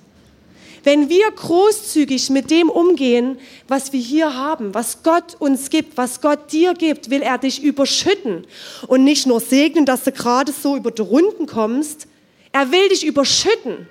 Wenn 0.84 1.10
wir 1.10 1.30
großzügig 1.30 2.32
mit 2.32 2.50
dem 2.50 2.70
umgehen, 2.70 3.38
was 3.68 3.94
wir 3.94 4.00
hier 4.00 4.34
haben, 4.34 4.74
was 4.74 5.04
Gott 5.04 5.36
uns 5.38 5.70
gibt, 5.70 5.98
was 5.98 6.22
Gott 6.22 6.52
dir 6.52 6.74
gibt, 6.74 7.12
will 7.12 7.22
er 7.22 7.38
dich 7.38 7.62
überschütten 7.62 8.48
und 8.88 9.04
nicht 9.04 9.28
nur 9.28 9.40
segnen, 9.40 9.86
dass 9.86 10.04
du 10.04 10.12
gerade 10.12 10.52
so 10.52 10.76
über 10.76 10.90
die 10.90 11.04
Runden 11.04 11.46
kommst, 11.46 12.08
er 12.52 12.72
will 12.72 12.90
dich 12.90 13.06
überschütten. 13.06 13.88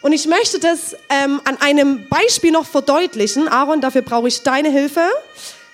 Und 0.00 0.12
ich 0.12 0.26
möchte 0.26 0.58
das 0.58 0.96
ähm, 1.08 1.40
an 1.44 1.60
einem 1.60 2.08
Beispiel 2.08 2.52
noch 2.52 2.66
verdeutlichen. 2.66 3.48
Aaron, 3.48 3.80
dafür 3.80 4.02
brauche 4.02 4.28
ich 4.28 4.42
deine 4.42 4.70
Hilfe. 4.70 5.08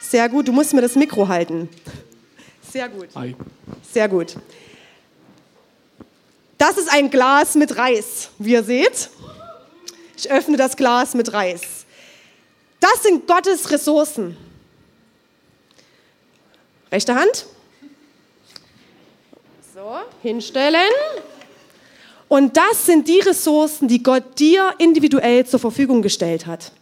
Sehr 0.01 0.29
gut, 0.29 0.49
du 0.49 0.53
musst 0.53 0.73
mir 0.73 0.81
das 0.81 0.95
Mikro 0.95 1.29
halten. 1.29 1.69
Sehr 2.73 2.89
gut. 2.89 3.09
Hi. 3.15 3.37
Sehr 3.93 4.09
gut. 4.09 4.37
Das 6.59 6.79
ist 6.79 6.91
ein 6.91 7.11
Glas 7.11 7.55
mit 7.55 7.77
Reis, 7.77 8.31
wie 8.39 8.53
ihr 8.53 8.65
seht. 8.65 9.11
Ich 10.17 10.31
öffne 10.31 10.57
das 10.57 10.77
Glas 10.77 11.15
mit 11.15 11.33
Reis. 11.33 11.85
Das 12.81 13.03
sind 13.03 13.27
Gottes 13.27 13.71
Ressourcen. 13.71 14.37
Rechte 16.91 17.15
Hand 17.15 17.47
hinstellen. 20.23 20.93
Und 22.29 22.57
das 22.57 22.87
sind 22.87 23.09
die 23.09 23.21
Ressourcen, 23.21 23.89
die 23.89 24.03
Gott 24.03 24.39
dir 24.39 24.73
individuell 24.79 25.47
zur 25.47 25.61
Verfügung 25.61 26.01
gestellt 26.01 26.47
hat. 26.47 26.73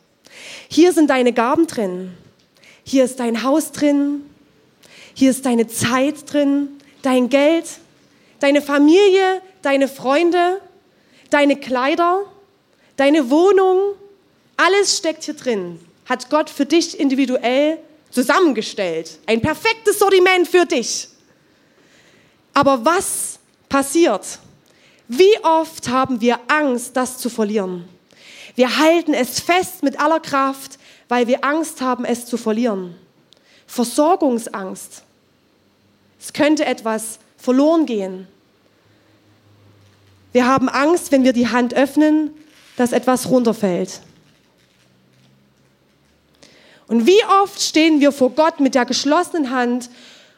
Hier 0.68 0.92
sind 0.92 1.08
deine 1.08 1.32
Gaben 1.32 1.66
drin. 1.66 2.12
Hier 2.84 3.04
ist 3.04 3.18
dein 3.20 3.42
Haus 3.42 3.72
drin. 3.72 4.22
Hier 5.14 5.30
ist 5.30 5.46
deine 5.46 5.66
Zeit 5.68 6.32
drin, 6.32 6.68
dein 7.02 7.28
Geld, 7.28 7.66
deine 8.40 8.62
Familie, 8.62 9.42
deine 9.62 9.88
Freunde, 9.88 10.60
deine 11.30 11.56
Kleider, 11.56 12.22
deine 12.96 13.30
Wohnung. 13.30 13.94
Alles 14.56 14.96
steckt 14.98 15.24
hier 15.24 15.34
drin. 15.34 15.80
Hat 16.06 16.30
Gott 16.30 16.50
für 16.50 16.66
dich 16.66 16.98
individuell 16.98 17.78
zusammengestellt. 18.10 19.18
Ein 19.26 19.40
perfektes 19.40 19.98
Sortiment 19.98 20.48
für 20.48 20.66
dich. 20.66 21.08
Aber 22.54 22.84
was 22.84 23.38
passiert? 23.68 24.38
Wie 25.08 25.38
oft 25.42 25.88
haben 25.88 26.20
wir 26.20 26.38
Angst, 26.48 26.96
das 26.96 27.18
zu 27.18 27.28
verlieren? 27.28 27.88
Wir 28.54 28.78
halten 28.78 29.14
es 29.14 29.40
fest 29.40 29.82
mit 29.82 29.98
aller 29.98 30.20
Kraft, 30.20 30.78
weil 31.08 31.26
wir 31.26 31.44
Angst 31.44 31.80
haben, 31.80 32.04
es 32.04 32.26
zu 32.26 32.36
verlieren. 32.36 32.94
Versorgungsangst. 33.66 35.02
Es 36.20 36.32
könnte 36.32 36.64
etwas 36.64 37.18
verloren 37.36 37.86
gehen. 37.86 38.28
Wir 40.32 40.46
haben 40.46 40.68
Angst, 40.68 41.12
wenn 41.12 41.24
wir 41.24 41.32
die 41.32 41.48
Hand 41.48 41.74
öffnen, 41.74 42.30
dass 42.76 42.92
etwas 42.92 43.28
runterfällt. 43.28 44.00
Und 46.88 47.06
wie 47.06 47.24
oft 47.42 47.60
stehen 47.60 48.00
wir 48.00 48.12
vor 48.12 48.30
Gott 48.30 48.60
mit 48.60 48.74
der 48.74 48.84
geschlossenen 48.84 49.50
Hand 49.50 49.90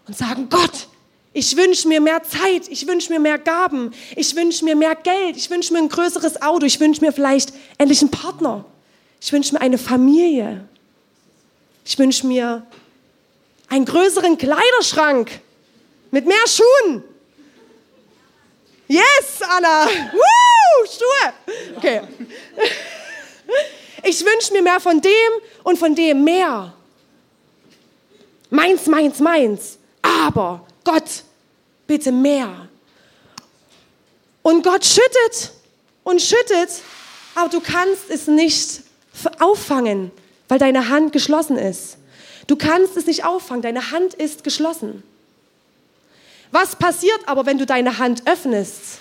und 0.06 0.16
sagen, 0.16 0.48
Gott, 0.48 0.88
ich 1.34 1.56
wünsche 1.56 1.88
mir 1.88 2.00
mehr 2.00 2.22
Zeit, 2.22 2.68
ich 2.68 2.86
wünsche 2.86 3.12
mir 3.12 3.18
mehr 3.18 3.38
Gaben, 3.38 3.92
ich 4.16 4.34
wünsche 4.34 4.64
mir 4.64 4.76
mehr 4.76 4.94
Geld, 4.94 5.36
ich 5.36 5.50
wünsche 5.50 5.72
mir 5.72 5.80
ein 5.80 5.88
größeres 5.88 6.40
Auto, 6.40 6.64
ich 6.64 6.80
wünsche 6.80 7.00
mir 7.02 7.12
vielleicht 7.12 7.52
endlich 7.76 8.00
einen 8.00 8.10
Partner, 8.10 8.64
ich 9.20 9.32
wünsche 9.32 9.52
mir 9.52 9.60
eine 9.60 9.76
Familie, 9.76 10.66
ich 11.84 11.98
wünsche 11.98 12.26
mir 12.26 12.64
einen 13.68 13.84
größeren 13.84 14.38
Kleiderschrank 14.38 15.40
Mit 16.12 16.26
mehr 16.26 16.46
Schuhen. 16.46 17.02
Yes, 18.86 19.40
Anna. 19.40 19.86
Woo, 19.86 20.86
Schuhe. 20.86 21.32
Okay. 21.76 22.02
Ich 24.04 24.24
wünsche 24.24 24.52
mir 24.52 24.62
mehr 24.62 24.78
von 24.78 25.00
dem 25.00 25.10
und 25.64 25.76
von 25.76 25.92
dem 25.92 26.22
mehr. 26.22 26.72
Meins, 28.48 28.86
meins, 28.86 29.18
meins. 29.18 29.78
Aber 30.02 30.64
Gott, 30.84 31.23
bitte 31.86 32.12
mehr. 32.12 32.68
Und 34.42 34.62
Gott 34.62 34.84
schüttet 34.84 35.52
und 36.02 36.20
schüttet, 36.20 36.70
aber 37.34 37.48
du 37.48 37.60
kannst 37.60 38.10
es 38.10 38.26
nicht 38.26 38.82
auffangen, 39.40 40.10
weil 40.48 40.58
deine 40.58 40.88
Hand 40.88 41.12
geschlossen 41.12 41.56
ist. 41.56 41.96
Du 42.46 42.56
kannst 42.56 42.96
es 42.96 43.06
nicht 43.06 43.24
auffangen, 43.24 43.62
deine 43.62 43.90
Hand 43.90 44.14
ist 44.14 44.44
geschlossen. 44.44 45.02
Was 46.50 46.76
passiert 46.76 47.20
aber, 47.26 47.46
wenn 47.46 47.58
du 47.58 47.66
deine 47.66 47.98
Hand 47.98 48.26
öffnest? 48.26 49.00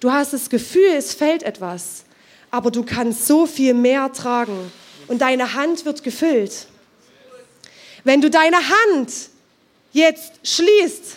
Du 0.00 0.12
hast 0.12 0.32
das 0.32 0.50
Gefühl, 0.50 0.90
es 0.96 1.14
fällt 1.14 1.42
etwas, 1.42 2.04
aber 2.50 2.70
du 2.70 2.82
kannst 2.82 3.26
so 3.26 3.46
viel 3.46 3.74
mehr 3.74 4.12
tragen 4.12 4.70
und 5.08 5.22
deine 5.22 5.54
Hand 5.54 5.84
wird 5.84 6.02
gefüllt. 6.02 6.66
Wenn 8.02 8.20
du 8.20 8.28
deine 8.28 8.58
Hand 8.58 9.12
jetzt 9.92 10.32
schließt, 10.42 11.16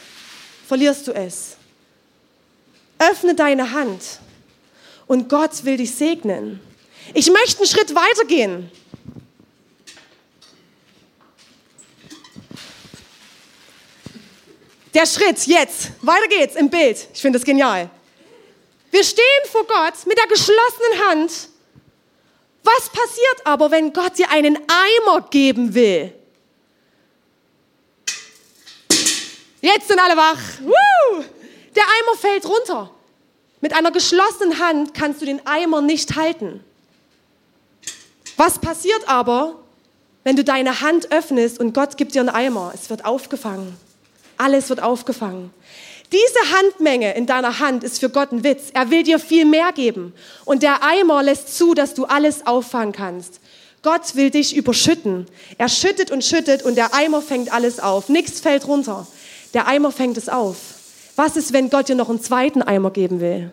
verlierst 0.67 1.07
du 1.07 1.13
es. 1.13 1.55
Öffne 2.99 3.35
deine 3.35 3.71
Hand 3.71 4.19
und 5.07 5.29
Gott 5.29 5.63
will 5.63 5.77
dich 5.77 5.95
segnen. 5.95 6.59
Ich 7.13 7.31
möchte 7.31 7.59
einen 7.59 7.67
Schritt 7.67 7.95
weitergehen. 7.95 8.69
Der 14.93 15.05
Schritt 15.05 15.45
jetzt, 15.45 15.91
weiter 16.01 16.27
geht's 16.27 16.55
im 16.55 16.69
Bild. 16.69 17.07
Ich 17.13 17.21
finde 17.21 17.37
das 17.37 17.45
genial. 17.45 17.89
Wir 18.89 19.03
stehen 19.03 19.23
vor 19.51 19.65
Gott 19.67 19.93
mit 20.05 20.17
der 20.17 20.27
geschlossenen 20.27 21.07
Hand. 21.07 21.31
Was 22.63 22.89
passiert 22.89 23.45
aber, 23.45 23.69
wenn 23.71 23.93
Gott 23.93 24.17
dir 24.17 24.29
einen 24.31 24.57
Eimer 24.67 25.21
geben 25.29 25.73
will? 25.73 26.16
Jetzt 29.67 29.89
sind 29.89 29.99
alle 29.99 30.15
wach. 30.15 30.39
Woo! 30.61 31.23
Der 31.75 31.83
Eimer 31.83 32.17
fällt 32.17 32.45
runter. 32.45 32.89
Mit 33.59 33.75
einer 33.75 33.91
geschlossenen 33.91 34.59
Hand 34.59 34.93
kannst 34.93 35.21
du 35.21 35.25
den 35.25 35.45
Eimer 35.45 35.81
nicht 35.81 36.15
halten. 36.15 36.63
Was 38.37 38.59
passiert 38.59 39.09
aber, 39.09 39.55
wenn 40.23 40.37
du 40.37 40.45
deine 40.45 40.79
Hand 40.79 41.11
öffnest 41.11 41.59
und 41.59 41.73
Gott 41.73 41.97
gibt 41.97 42.15
dir 42.15 42.21
einen 42.21 42.29
Eimer? 42.29 42.71
Es 42.73 42.89
wird 42.89 43.03
aufgefangen. 43.03 43.75
Alles 44.37 44.69
wird 44.69 44.81
aufgefangen. 44.81 45.53
Diese 46.13 46.57
Handmenge 46.57 47.15
in 47.15 47.25
deiner 47.25 47.59
Hand 47.59 47.83
ist 47.83 47.99
für 47.99 48.09
Gott 48.09 48.31
ein 48.31 48.45
Witz. 48.45 48.69
Er 48.73 48.89
will 48.89 49.03
dir 49.03 49.19
viel 49.19 49.43
mehr 49.43 49.73
geben. 49.73 50.13
Und 50.45 50.63
der 50.63 50.81
Eimer 50.81 51.23
lässt 51.23 51.57
zu, 51.57 51.73
dass 51.73 51.93
du 51.93 52.05
alles 52.05 52.47
auffangen 52.47 52.93
kannst. 52.93 53.41
Gott 53.83 54.15
will 54.15 54.29
dich 54.29 54.55
überschütten. 54.55 55.27
Er 55.57 55.67
schüttet 55.67 56.09
und 56.09 56.23
schüttet 56.23 56.63
und 56.63 56.75
der 56.75 56.93
Eimer 56.93 57.21
fängt 57.21 57.51
alles 57.51 57.81
auf. 57.81 58.07
Nichts 58.07 58.39
fällt 58.39 58.65
runter. 58.65 59.05
Der 59.53 59.67
Eimer 59.67 59.91
fängt 59.91 60.17
es 60.17 60.29
auf. 60.29 60.57
Was 61.15 61.35
ist, 61.35 61.53
wenn 61.53 61.69
Gott 61.69 61.89
dir 61.89 61.95
noch 61.95 62.09
einen 62.09 62.21
zweiten 62.21 62.61
Eimer 62.61 62.91
geben 62.91 63.19
will? 63.19 63.51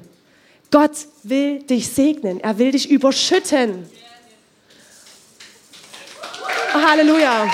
Gott 0.71 0.93
will 1.23 1.63
dich 1.63 1.89
segnen. 1.89 2.41
Er 2.41 2.59
will 2.59 2.73
dich 2.73 2.91
überschütten. 2.91 3.89
Halleluja. 6.73 7.49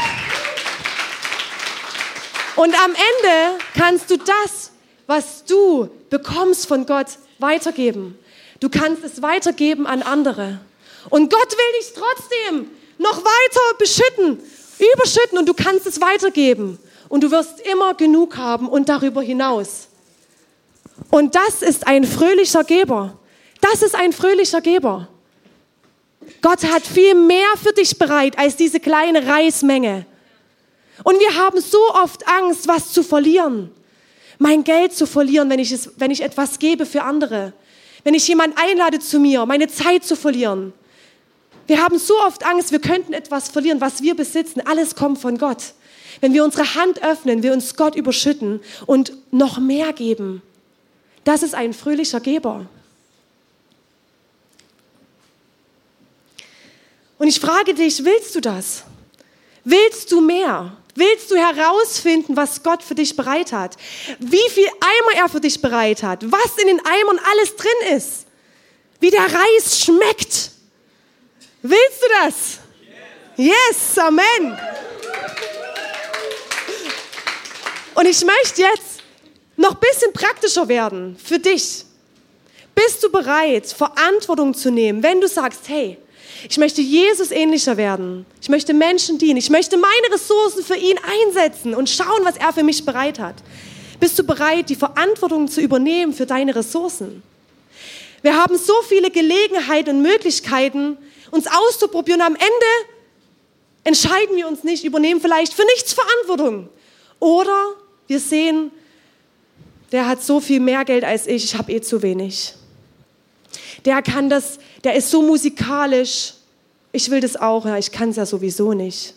Und 2.57 2.75
am 2.83 2.91
Ende 2.91 3.63
kannst 3.75 4.11
du 4.11 4.17
das, 4.17 4.71
was 5.07 5.45
du 5.45 5.91
bekommst 6.09 6.67
von 6.67 6.87
Gott, 6.87 7.07
weitergeben. 7.39 8.19
Du 8.61 8.69
kannst 8.69 9.03
es 9.05 9.23
weitergeben 9.23 9.87
an 9.87 10.03
andere. 10.03 10.61
Und 11.09 11.33
Gott 11.33 11.53
will 11.53 11.81
dich 11.81 11.93
trotzdem 11.95 12.71
noch 12.99 13.19
weiter 13.25 13.79
beschütten, 13.79 14.39
überschütten 14.95 15.39
und 15.39 15.49
du 15.49 15.55
kannst 15.55 15.87
es 15.87 16.01
weitergeben. 16.01 16.79
Und 17.11 17.25
du 17.25 17.31
wirst 17.33 17.61
immer 17.61 17.93
genug 17.95 18.37
haben 18.37 18.69
und 18.69 18.89
darüber 18.89 19.21
hinaus. 19.21 19.89
Und 21.11 21.35
das 21.35 21.61
ist 21.61 21.87
ein 21.87 22.05
fröhlicher 22.05 22.63
Geber. 22.63 23.19
Das 23.61 23.83
ist 23.83 23.97
ein 23.97 24.13
fröhlicher 24.13 24.61
Geber. 24.61 25.09
Gott 26.41 26.63
hat 26.65 26.87
viel 26.87 27.15
mehr 27.15 27.49
für 27.61 27.73
dich 27.73 27.99
bereit 27.99 28.39
als 28.39 28.57
diese 28.57 28.79
kleine 28.79 29.27
Reismenge. 29.27 30.07
Und 31.03 31.19
wir 31.19 31.35
haben 31.37 31.61
so 31.61 31.81
oft 31.95 32.27
Angst, 32.29 32.69
was 32.69 32.93
zu 32.93 33.03
verlieren. 33.03 33.73
Mein 34.39 34.63
Geld 34.63 34.95
zu 34.95 35.05
verlieren, 35.05 35.51
wenn 35.51 35.59
ich, 35.59 35.73
es, 35.73 35.91
wenn 35.97 36.13
ich 36.13 36.23
etwas 36.23 36.61
gebe 36.61 36.87
für 36.87 37.03
andere. 37.03 37.53
Wenn 38.05 38.15
ich 38.15 38.29
jemanden 38.29 38.57
einlade 38.57 39.01
zu 39.01 39.19
mir, 39.19 39.45
meine 39.47 39.67
Zeit 39.67 40.05
zu 40.05 40.15
verlieren. 40.15 40.73
Wir 41.67 41.83
haben 41.83 41.99
so 41.99 42.15
oft 42.21 42.47
Angst, 42.47 42.71
wir 42.71 42.81
könnten 42.81 43.15
etwas 43.15 43.49
verlieren, 43.49 43.81
was 43.81 44.01
wir 44.01 44.15
besitzen. 44.15 44.63
Alles 44.65 44.95
kommt 44.95 45.19
von 45.19 45.39
Gott. 45.39 45.75
Wenn 46.21 46.35
wir 46.35 46.45
unsere 46.45 46.75
Hand 46.75 47.03
öffnen, 47.03 47.43
wir 47.43 47.53
uns 47.53 47.77
Gott 47.77 47.95
überschütten 47.95 48.61
und 48.87 49.13
noch 49.31 49.59
mehr 49.59 49.93
geben. 49.93 50.43
Das 51.25 51.43
ist 51.43 51.55
ein 51.55 51.73
fröhlicher 51.73 52.21
Geber. 52.21 52.67
Und 57.19 57.29
ich 57.29 57.39
frage 57.39 57.75
dich, 57.75 58.05
willst 58.05 58.35
du 58.35 58.41
das? 58.41 58.85
Willst 59.65 60.11
du 60.11 60.21
mehr? 60.23 60.77
Willst 60.95 61.31
du 61.31 61.37
herausfinden, 61.37 62.37
was 62.37 62.63
Gott 62.63 62.83
für 62.83 62.95
dich 62.95 63.15
bereit 63.15 63.53
hat? 63.53 63.77
Wie 64.19 64.49
viel 64.51 64.67
Eimer 64.67 65.23
er 65.23 65.29
für 65.29 65.41
dich 65.41 65.61
bereit 65.61 66.03
hat? 66.03 66.25
Was 66.31 66.57
in 66.59 66.67
den 66.67 66.81
Eimern 66.81 67.21
alles 67.31 67.57
drin 67.57 67.97
ist? 67.97 68.27
Wie 69.01 69.11
der 69.11 69.23
Reis 69.23 69.81
schmeckt? 69.81 70.51
Willst 71.63 72.03
du 72.03 72.07
das? 72.23 72.59
Yes, 73.37 73.99
Amen. 73.99 74.59
Und 77.95 78.07
ich 78.07 78.25
möchte 78.25 78.63
jetzt 78.63 79.03
noch 79.57 79.73
ein 79.73 79.81
bisschen 79.81 80.13
praktischer 80.13 80.69
werden 80.69 81.17
für 81.23 81.39
dich. 81.39 81.85
Bist 82.75 83.03
du 83.03 83.11
bereit, 83.11 83.67
Verantwortung 83.67 84.55
zu 84.55 84.71
nehmen, 84.71 85.03
wenn 85.03 85.21
du 85.21 85.29
sagst, 85.29 85.69
hey, 85.69 85.99
ich 86.49 86.57
möchte 86.57 86.81
Jesus 86.81 87.31
ähnlicher 87.31 87.77
werden. 87.77 88.25
Ich 88.41 88.49
möchte 88.49 88.73
Menschen 88.73 89.19
dienen. 89.19 89.37
Ich 89.37 89.51
möchte 89.51 89.77
meine 89.77 90.15
Ressourcen 90.15 90.65
für 90.65 90.77
ihn 90.77 90.97
einsetzen 91.27 91.75
und 91.75 91.91
schauen, 91.91 92.25
was 92.25 92.37
er 92.37 92.53
für 92.53 92.63
mich 92.63 92.85
bereit 92.85 93.19
hat. 93.19 93.35
Bist 93.99 94.19
du 94.19 94.25
bereit, 94.25 94.71
die 94.71 94.77
Verantwortung 94.77 95.49
zu 95.49 95.61
übernehmen 95.61 96.15
für 96.15 96.25
deine 96.25 96.55
Ressourcen? 96.55 97.23
Wir 98.23 98.37
haben 98.37 98.57
so 98.57 98.73
viele 98.89 99.11
Gelegenheiten 99.11 99.97
und 99.97 100.03
Möglichkeiten, 100.03 100.97
uns 101.31 101.47
auszuprobieren. 101.47 102.23
Am 102.23 102.35
Ende 102.35 102.91
entscheiden 103.85 104.37
wir 104.37 104.49
uns 104.49 104.65
nicht, 104.65 104.85
übernehmen 104.85 105.21
vielleicht 105.21 105.53
für 105.53 105.65
nichts 105.65 105.93
Verantwortung. 105.93 106.71
Oder 107.21 107.75
wir 108.09 108.19
sehen, 108.19 108.73
der 109.93 110.09
hat 110.09 110.23
so 110.23 110.41
viel 110.41 110.59
mehr 110.61 110.85
Geld 110.85 111.05
als 111.05 111.27
ich, 111.27 111.45
ich 111.45 111.55
habe 111.57 111.71
eh 111.73 111.81
zu 111.81 112.03
wenig. 112.03 112.55
Der 113.85 114.03
kann 114.03 114.29
das 114.29 114.59
der 114.85 114.95
ist 114.95 115.11
so 115.11 115.23
musikalisch. 115.23 116.35
Ich 116.93 117.11
will 117.11 117.21
das 117.21 117.37
auch, 117.37 117.67
ja, 117.67 117.77
ich 117.77 117.93
kann 117.93 118.11
es 118.11 118.17
ja 118.17 118.27
sowieso 118.27 118.73
nicht. 118.73 119.15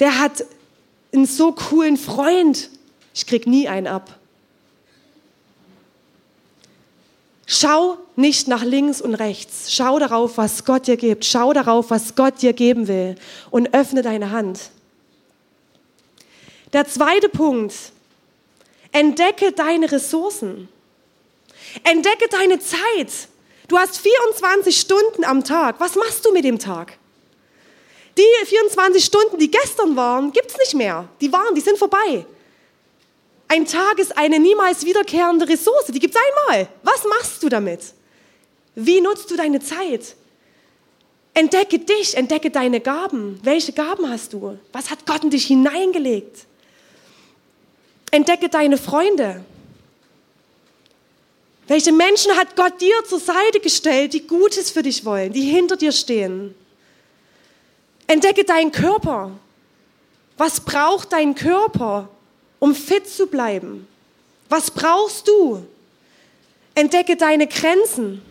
Der 0.00 0.18
hat 0.18 0.44
einen 1.12 1.26
so 1.26 1.52
coolen 1.52 1.96
Freund. 1.96 2.68
Ich 3.14 3.26
krieg 3.26 3.46
nie 3.46 3.68
einen 3.68 3.86
ab. 3.86 4.18
Schau 7.46 7.96
nicht 8.16 8.48
nach 8.48 8.64
links 8.64 9.00
und 9.00 9.14
rechts. 9.14 9.72
Schau 9.72 9.98
darauf, 9.98 10.36
was 10.36 10.64
Gott 10.64 10.88
dir 10.88 10.96
gibt. 10.96 11.24
Schau 11.24 11.52
darauf, 11.52 11.90
was 11.90 12.16
Gott 12.16 12.42
dir 12.42 12.52
geben 12.52 12.88
will. 12.88 13.14
Und 13.50 13.72
öffne 13.72 14.02
deine 14.02 14.32
Hand. 14.32 14.70
Der 16.72 16.86
zweite 16.86 17.28
Punkt. 17.28 17.74
Entdecke 18.92 19.52
deine 19.52 19.90
Ressourcen. 19.90 20.68
Entdecke 21.84 22.28
deine 22.28 22.58
Zeit. 22.58 23.28
Du 23.68 23.78
hast 23.78 23.98
24 23.98 24.78
Stunden 24.78 25.24
am 25.24 25.44
Tag. 25.44 25.80
Was 25.80 25.96
machst 25.96 26.24
du 26.24 26.32
mit 26.32 26.44
dem 26.44 26.58
Tag? 26.58 26.98
Die 28.16 28.46
24 28.46 29.04
Stunden, 29.04 29.38
die 29.38 29.50
gestern 29.50 29.94
waren, 29.96 30.32
gibt 30.32 30.50
es 30.50 30.56
nicht 30.58 30.74
mehr. 30.74 31.08
Die 31.20 31.32
waren, 31.32 31.54
die 31.54 31.60
sind 31.60 31.78
vorbei. 31.78 32.24
Ein 33.48 33.66
Tag 33.66 33.98
ist 33.98 34.16
eine 34.16 34.40
niemals 34.40 34.84
wiederkehrende 34.84 35.48
Ressource. 35.48 35.86
Die 35.86 35.98
gibt 35.98 36.14
es 36.14 36.20
einmal. 36.20 36.68
Was 36.82 37.04
machst 37.04 37.42
du 37.42 37.48
damit? 37.48 37.80
Wie 38.74 39.00
nutzt 39.00 39.30
du 39.30 39.36
deine 39.36 39.60
Zeit? 39.60 40.16
Entdecke 41.34 41.78
dich, 41.78 42.16
entdecke 42.16 42.50
deine 42.50 42.80
Gaben. 42.80 43.38
Welche 43.42 43.72
Gaben 43.72 44.08
hast 44.10 44.32
du? 44.32 44.58
Was 44.72 44.90
hat 44.90 45.04
Gott 45.06 45.22
in 45.22 45.30
dich 45.30 45.46
hineingelegt? 45.46 46.46
Entdecke 48.10 48.48
deine 48.48 48.78
Freunde. 48.78 49.44
Welche 51.68 51.92
Menschen 51.92 52.32
hat 52.36 52.54
Gott 52.54 52.80
dir 52.80 52.94
zur 53.08 53.18
Seite 53.18 53.60
gestellt, 53.60 54.14
die 54.14 54.26
Gutes 54.26 54.70
für 54.70 54.82
dich 54.82 55.04
wollen, 55.04 55.32
die 55.32 55.42
hinter 55.42 55.76
dir 55.76 55.92
stehen? 55.92 56.54
Entdecke 58.06 58.44
deinen 58.44 58.70
Körper. 58.70 59.32
Was 60.36 60.60
braucht 60.60 61.12
dein 61.12 61.34
Körper, 61.34 62.08
um 62.60 62.74
fit 62.74 63.08
zu 63.08 63.26
bleiben? 63.26 63.88
Was 64.48 64.70
brauchst 64.70 65.26
du? 65.26 65.66
Entdecke 66.74 67.16
deine 67.16 67.48
Grenzen. 67.48 68.22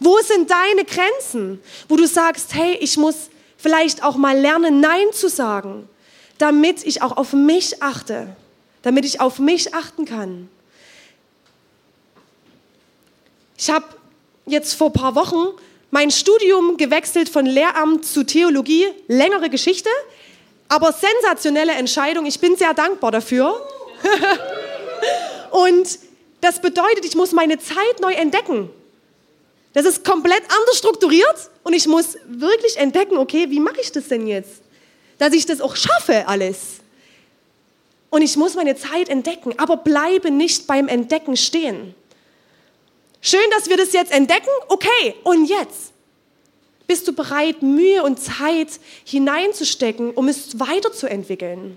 Wo 0.00 0.18
sind 0.20 0.50
deine 0.50 0.84
Grenzen, 0.84 1.60
wo 1.88 1.96
du 1.96 2.06
sagst, 2.06 2.54
hey, 2.54 2.74
ich 2.80 2.96
muss 2.96 3.28
vielleicht 3.58 4.02
auch 4.02 4.16
mal 4.16 4.38
lernen, 4.38 4.80
Nein 4.80 5.12
zu 5.12 5.28
sagen, 5.28 5.88
damit 6.38 6.84
ich 6.84 7.02
auch 7.02 7.16
auf 7.16 7.32
mich 7.32 7.82
achte, 7.82 8.34
damit 8.84 9.04
ich 9.06 9.20
auf 9.20 9.38
mich 9.38 9.74
achten 9.74 10.04
kann. 10.04 10.48
Ich 13.56 13.70
habe 13.70 13.86
jetzt 14.46 14.74
vor 14.74 14.88
ein 14.88 14.92
paar 14.92 15.14
Wochen 15.14 15.56
mein 15.90 16.10
Studium 16.10 16.76
gewechselt 16.76 17.28
von 17.28 17.46
Lehramt 17.46 18.04
zu 18.04 18.24
Theologie, 18.24 18.86
längere 19.08 19.48
Geschichte, 19.48 19.88
aber 20.68 20.92
sensationelle 20.92 21.72
Entscheidung. 21.72 22.26
Ich 22.26 22.40
bin 22.40 22.56
sehr 22.56 22.74
dankbar 22.74 23.10
dafür. 23.10 23.66
Und 25.50 25.98
das 26.42 26.60
bedeutet, 26.60 27.06
ich 27.06 27.16
muss 27.16 27.32
meine 27.32 27.58
Zeit 27.58 28.00
neu 28.00 28.12
entdecken. 28.12 28.68
Das 29.72 29.86
ist 29.86 30.04
komplett 30.04 30.42
anders 30.42 30.78
strukturiert 30.78 31.50
und 31.64 31.72
ich 31.72 31.88
muss 31.88 32.16
wirklich 32.26 32.76
entdecken, 32.76 33.16
okay, 33.16 33.50
wie 33.50 33.58
mache 33.58 33.80
ich 33.80 33.90
das 33.90 34.06
denn 34.06 34.26
jetzt? 34.28 34.62
Dass 35.18 35.32
ich 35.32 35.46
das 35.46 35.60
auch 35.60 35.74
schaffe 35.74 36.28
alles. 36.28 36.73
Und 38.14 38.22
ich 38.22 38.36
muss 38.36 38.54
meine 38.54 38.76
Zeit 38.76 39.08
entdecken, 39.08 39.58
aber 39.58 39.76
bleibe 39.76 40.30
nicht 40.30 40.68
beim 40.68 40.86
Entdecken 40.86 41.36
stehen. 41.36 41.96
Schön, 43.20 43.40
dass 43.50 43.68
wir 43.68 43.76
das 43.76 43.92
jetzt 43.92 44.12
entdecken. 44.12 44.50
Okay, 44.68 45.16
und 45.24 45.46
jetzt? 45.46 45.92
Bist 46.86 47.08
du 47.08 47.12
bereit, 47.12 47.60
Mühe 47.62 48.04
und 48.04 48.20
Zeit 48.20 48.68
hineinzustecken, 49.04 50.12
um 50.12 50.28
es 50.28 50.60
weiterzuentwickeln? 50.60 51.76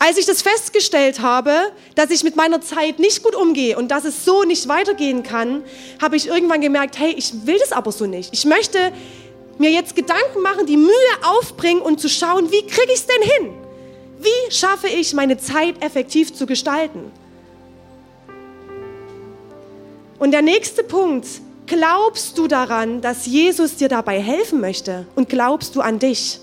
Als 0.00 0.18
ich 0.18 0.26
das 0.26 0.42
festgestellt 0.42 1.20
habe, 1.20 1.70
dass 1.94 2.10
ich 2.10 2.24
mit 2.24 2.34
meiner 2.34 2.60
Zeit 2.60 2.98
nicht 2.98 3.22
gut 3.22 3.36
umgehe 3.36 3.78
und 3.78 3.92
dass 3.92 4.04
es 4.04 4.24
so 4.24 4.42
nicht 4.42 4.66
weitergehen 4.66 5.22
kann, 5.22 5.62
habe 6.02 6.16
ich 6.16 6.26
irgendwann 6.26 6.60
gemerkt, 6.60 6.98
hey, 6.98 7.12
ich 7.16 7.46
will 7.46 7.60
das 7.60 7.70
aber 7.70 7.92
so 7.92 8.06
nicht. 8.06 8.30
Ich 8.32 8.46
möchte 8.46 8.92
mir 9.60 9.70
jetzt 9.70 9.94
Gedanken 9.94 10.42
machen, 10.42 10.66
die 10.66 10.76
Mühe 10.76 10.90
aufbringen 11.22 11.82
und 11.82 12.00
zu 12.00 12.08
schauen, 12.08 12.50
wie 12.50 12.62
kriege 12.66 12.92
ich 12.92 13.00
es 13.00 13.06
denn 13.06 13.22
hin? 13.22 13.52
Wie 14.18 14.52
schaffe 14.52 14.88
ich, 14.88 15.14
meine 15.14 15.38
Zeit 15.38 15.82
effektiv 15.82 16.34
zu 16.34 16.46
gestalten? 16.46 17.12
Und 20.18 20.32
der 20.32 20.42
nächste 20.42 20.82
Punkt, 20.82 21.26
glaubst 21.66 22.36
du 22.36 22.46
daran, 22.46 23.00
dass 23.00 23.26
Jesus 23.26 23.76
dir 23.76 23.88
dabei 23.88 24.20
helfen 24.20 24.60
möchte? 24.60 25.06
Und 25.14 25.28
glaubst 25.28 25.76
du 25.76 25.80
an 25.80 25.98
dich? 25.98 26.40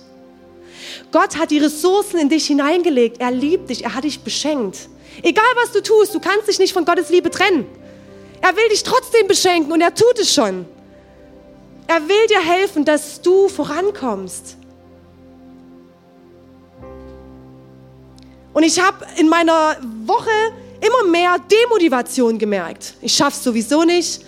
Gott 1.12 1.38
hat 1.38 1.52
die 1.52 1.60
Ressourcen 1.60 2.20
in 2.20 2.30
dich 2.30 2.48
hineingelegt. 2.48 3.20
Er 3.20 3.32
liebt 3.32 3.70
dich, 3.70 3.84
er 3.84 3.94
hat 3.94 4.04
dich 4.04 4.20
beschenkt. 4.22 4.90
Egal 5.24 5.46
was 5.56 5.72
du 5.72 5.82
tust, 5.82 6.14
du 6.14 6.20
kannst 6.20 6.48
dich 6.48 6.60
nicht 6.60 6.74
von 6.74 6.86
Gottes 6.86 7.10
Liebe 7.10 7.30
trennen. 7.30 7.66
Er 8.42 8.56
will 8.56 8.70
dich 8.70 8.84
trotzdem 8.84 9.28
beschenken 9.28 9.72
und 9.72 9.82
er 9.82 9.94
tut 9.94 10.20
es 10.20 10.34
schon. 10.34 10.66
Er 11.88 12.08
will 12.08 12.28
dir 12.30 12.42
helfen, 12.42 12.86
dass 12.86 13.22
du 13.22 13.48
vorankommst. 13.48 14.58
Und 18.54 18.64
ich 18.64 18.80
habe 18.82 19.06
in 19.18 19.30
meiner 19.30 19.78
Woche 20.06 20.30
immer 20.82 21.10
mehr 21.10 21.38
Demotivation 21.40 22.38
gemerkt. 22.38 22.96
Ich 23.02 23.14
schaffe 23.14 23.38
es 23.38 23.44
sowieso 23.44 23.84
nicht. 23.84 24.26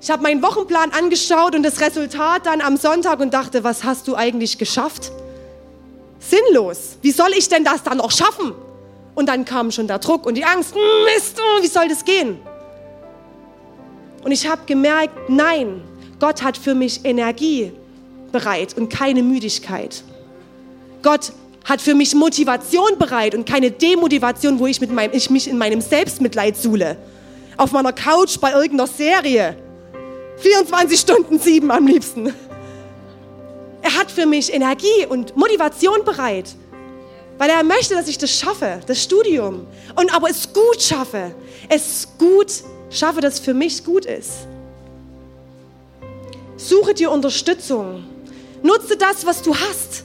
Ich 0.00 0.10
habe 0.10 0.22
meinen 0.22 0.42
Wochenplan 0.42 0.90
angeschaut 0.90 1.54
und 1.54 1.62
das 1.62 1.80
Resultat 1.80 2.46
dann 2.46 2.60
am 2.60 2.76
Sonntag 2.76 3.20
und 3.20 3.32
dachte, 3.32 3.62
was 3.62 3.84
hast 3.84 4.08
du 4.08 4.16
eigentlich 4.16 4.58
geschafft? 4.58 5.12
sinnlos. 6.22 6.98
Wie 7.02 7.10
soll 7.10 7.32
ich 7.36 7.48
denn 7.48 7.64
das 7.64 7.82
dann 7.82 8.00
auch 8.00 8.10
schaffen? 8.10 8.54
Und 9.14 9.28
dann 9.28 9.44
kam 9.44 9.70
schon 9.70 9.86
der 9.86 9.98
Druck 9.98 10.26
und 10.26 10.34
die 10.34 10.44
Angst. 10.44 10.74
Mist, 11.04 11.38
oh, 11.40 11.62
wie 11.62 11.66
soll 11.66 11.88
das 11.88 12.04
gehen? 12.04 12.40
Und 14.24 14.32
ich 14.32 14.46
habe 14.48 14.62
gemerkt, 14.66 15.28
nein, 15.28 15.82
Gott 16.22 16.44
hat 16.44 16.56
für 16.56 16.76
mich 16.76 17.00
Energie 17.02 17.72
bereit 18.30 18.76
und 18.76 18.88
keine 18.88 19.24
Müdigkeit. 19.24 20.04
Gott 21.02 21.32
hat 21.64 21.80
für 21.80 21.96
mich 21.96 22.14
Motivation 22.14 22.96
bereit 22.96 23.34
und 23.34 23.44
keine 23.44 23.72
Demotivation, 23.72 24.60
wo 24.60 24.68
ich, 24.68 24.80
mit 24.80 24.92
meinem, 24.92 25.12
ich 25.14 25.30
mich 25.30 25.48
in 25.48 25.58
meinem 25.58 25.80
Selbstmitleid 25.80 26.56
suhle. 26.56 26.96
Auf 27.56 27.72
meiner 27.72 27.92
Couch 27.92 28.38
bei 28.38 28.52
irgendeiner 28.52 28.86
Serie. 28.86 29.56
24 30.36 31.00
Stunden 31.00 31.40
sieben 31.40 31.72
am 31.72 31.88
liebsten. 31.88 32.32
Er 33.82 33.98
hat 33.98 34.08
für 34.08 34.24
mich 34.24 34.54
Energie 34.54 35.04
und 35.08 35.36
Motivation 35.36 36.04
bereit, 36.04 36.54
weil 37.36 37.50
er 37.50 37.64
möchte, 37.64 37.94
dass 37.94 38.06
ich 38.06 38.18
das 38.18 38.30
schaffe, 38.30 38.78
das 38.86 39.02
Studium. 39.02 39.66
Und 39.96 40.14
aber 40.14 40.30
es 40.30 40.52
gut 40.52 40.80
schaffe, 40.80 41.34
es 41.68 42.06
gut 42.16 42.52
schaffe, 42.90 43.20
dass 43.20 43.34
es 43.34 43.40
für 43.40 43.54
mich 43.54 43.84
gut 43.84 44.04
ist. 44.04 44.46
Suche 46.68 46.94
dir 46.94 47.10
Unterstützung. 47.10 48.04
Nutze 48.62 48.96
das, 48.96 49.26
was 49.26 49.42
du 49.42 49.54
hast. 49.54 50.04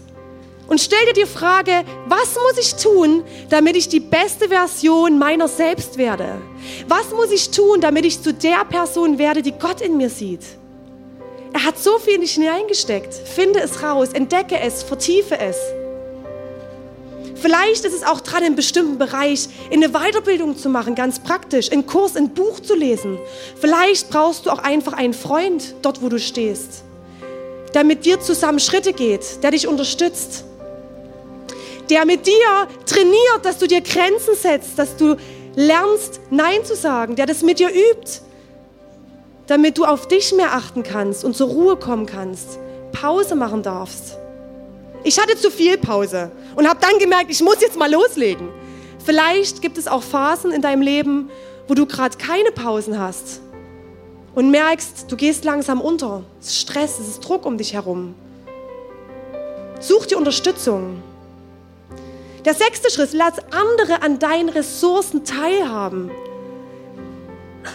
Und 0.67 0.81
stell 0.81 1.05
dir 1.05 1.13
die 1.13 1.29
Frage, 1.29 1.83
was 2.07 2.35
muss 2.35 2.57
ich 2.59 2.75
tun, 2.75 3.23
damit 3.49 3.75
ich 3.75 3.87
die 3.87 3.99
beste 3.99 4.49
Version 4.49 5.19
meiner 5.19 5.47
selbst 5.47 5.97
werde? 5.97 6.41
Was 6.87 7.11
muss 7.11 7.31
ich 7.31 7.51
tun, 7.51 7.79
damit 7.79 8.05
ich 8.05 8.21
zu 8.21 8.33
der 8.33 8.65
Person 8.65 9.17
werde, 9.17 9.41
die 9.41 9.53
Gott 9.53 9.81
in 9.81 9.97
mir 9.97 10.09
sieht? 10.09 10.41
Er 11.53 11.63
hat 11.63 11.77
so 11.77 11.99
viel 11.99 12.15
in 12.15 12.21
dich 12.21 12.33
hineingesteckt. 12.33 13.13
Finde 13.13 13.61
es 13.61 13.81
raus, 13.81 14.09
entdecke 14.13 14.59
es, 14.59 14.83
vertiefe 14.83 15.39
es. 15.39 15.57
Vielleicht 17.41 17.85
ist 17.85 17.93
es 17.93 18.03
auch 18.03 18.21
dran, 18.21 18.43
in 18.43 18.55
bestimmten 18.55 18.97
Bereich 18.97 19.47
in 19.69 19.83
eine 19.83 19.93
Weiterbildung 19.93 20.57
zu 20.57 20.69
machen, 20.69 20.95
ganz 20.95 21.19
praktisch, 21.19 21.71
einen 21.71 21.85
Kurs, 21.85 22.15
ein 22.15 22.29
Buch 22.29 22.59
zu 22.59 22.75
lesen. 22.75 23.17
Vielleicht 23.59 24.09
brauchst 24.09 24.45
du 24.45 24.49
auch 24.49 24.59
einfach 24.59 24.93
einen 24.93 25.13
Freund 25.13 25.75
dort, 25.81 26.01
wo 26.01 26.09
du 26.09 26.19
stehst, 26.19 26.83
der 27.73 27.83
mit 27.83 28.05
dir 28.05 28.19
zusammen 28.19 28.59
Schritte 28.59 28.93
geht, 28.93 29.43
der 29.43 29.51
dich 29.51 29.67
unterstützt, 29.67 30.45
der 31.89 32.05
mit 32.05 32.25
dir 32.25 32.67
trainiert, 32.85 33.39
dass 33.43 33.59
du 33.59 33.67
dir 33.67 33.81
Grenzen 33.81 34.35
setzt, 34.35 34.77
dass 34.77 34.97
du 34.97 35.15
lernst, 35.55 36.19
Nein 36.29 36.65
zu 36.65 36.75
sagen, 36.75 37.15
der 37.15 37.25
das 37.25 37.43
mit 37.43 37.59
dir 37.59 37.69
übt, 37.69 38.21
damit 39.47 39.77
du 39.77 39.85
auf 39.85 40.07
dich 40.07 40.33
mehr 40.33 40.53
achten 40.53 40.83
kannst 40.83 41.23
und 41.23 41.35
zur 41.35 41.47
Ruhe 41.47 41.77
kommen 41.77 42.05
kannst, 42.05 42.59
Pause 42.91 43.35
machen 43.35 43.63
darfst. 43.63 44.17
Ich 45.03 45.19
hatte 45.19 45.37
zu 45.37 45.51
viel 45.51 45.77
Pause 45.77 46.31
und 46.55 46.67
habe 46.67 46.79
dann 46.81 46.99
gemerkt, 46.99 47.29
ich 47.29 47.41
muss 47.41 47.61
jetzt 47.61 47.77
mal 47.77 47.91
loslegen. 47.91 48.49
Vielleicht 49.03 49.61
gibt 49.61 49.77
es 49.77 49.87
auch 49.87 50.03
Phasen 50.03 50.51
in 50.51 50.61
deinem 50.61 50.81
Leben, 50.81 51.29
wo 51.67 51.73
du 51.73 51.85
gerade 51.85 52.17
keine 52.17 52.51
Pausen 52.51 52.99
hast 52.99 53.41
und 54.35 54.51
merkst, 54.51 55.05
du 55.09 55.15
gehst 55.15 55.45
langsam 55.45 55.81
unter. 55.81 56.23
Es 56.39 56.47
ist 56.47 56.59
Stress, 56.59 56.99
es 56.99 57.07
ist 57.07 57.19
Druck 57.21 57.45
um 57.45 57.57
dich 57.57 57.73
herum. 57.73 58.15
Such 59.79 60.07
dir 60.07 60.17
Unterstützung. 60.17 61.01
Der 62.43 62.53
sechste 62.53 62.91
Schritt, 62.91 63.13
lass 63.13 63.33
andere 63.51 64.01
an 64.01 64.19
deinen 64.19 64.49
Ressourcen 64.49 65.23
teilhaben. 65.23 66.11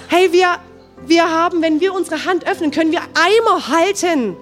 Hey, 0.09 0.33
wir 0.33 0.59
wir 1.07 1.31
haben, 1.31 1.63
wenn 1.63 1.81
wir 1.81 1.95
unsere 1.95 2.25
Hand 2.25 2.47
öffnen, 2.47 2.71
können 2.71 2.93
wir 2.93 3.01
Eimer 3.15 3.69
halten 3.69 4.37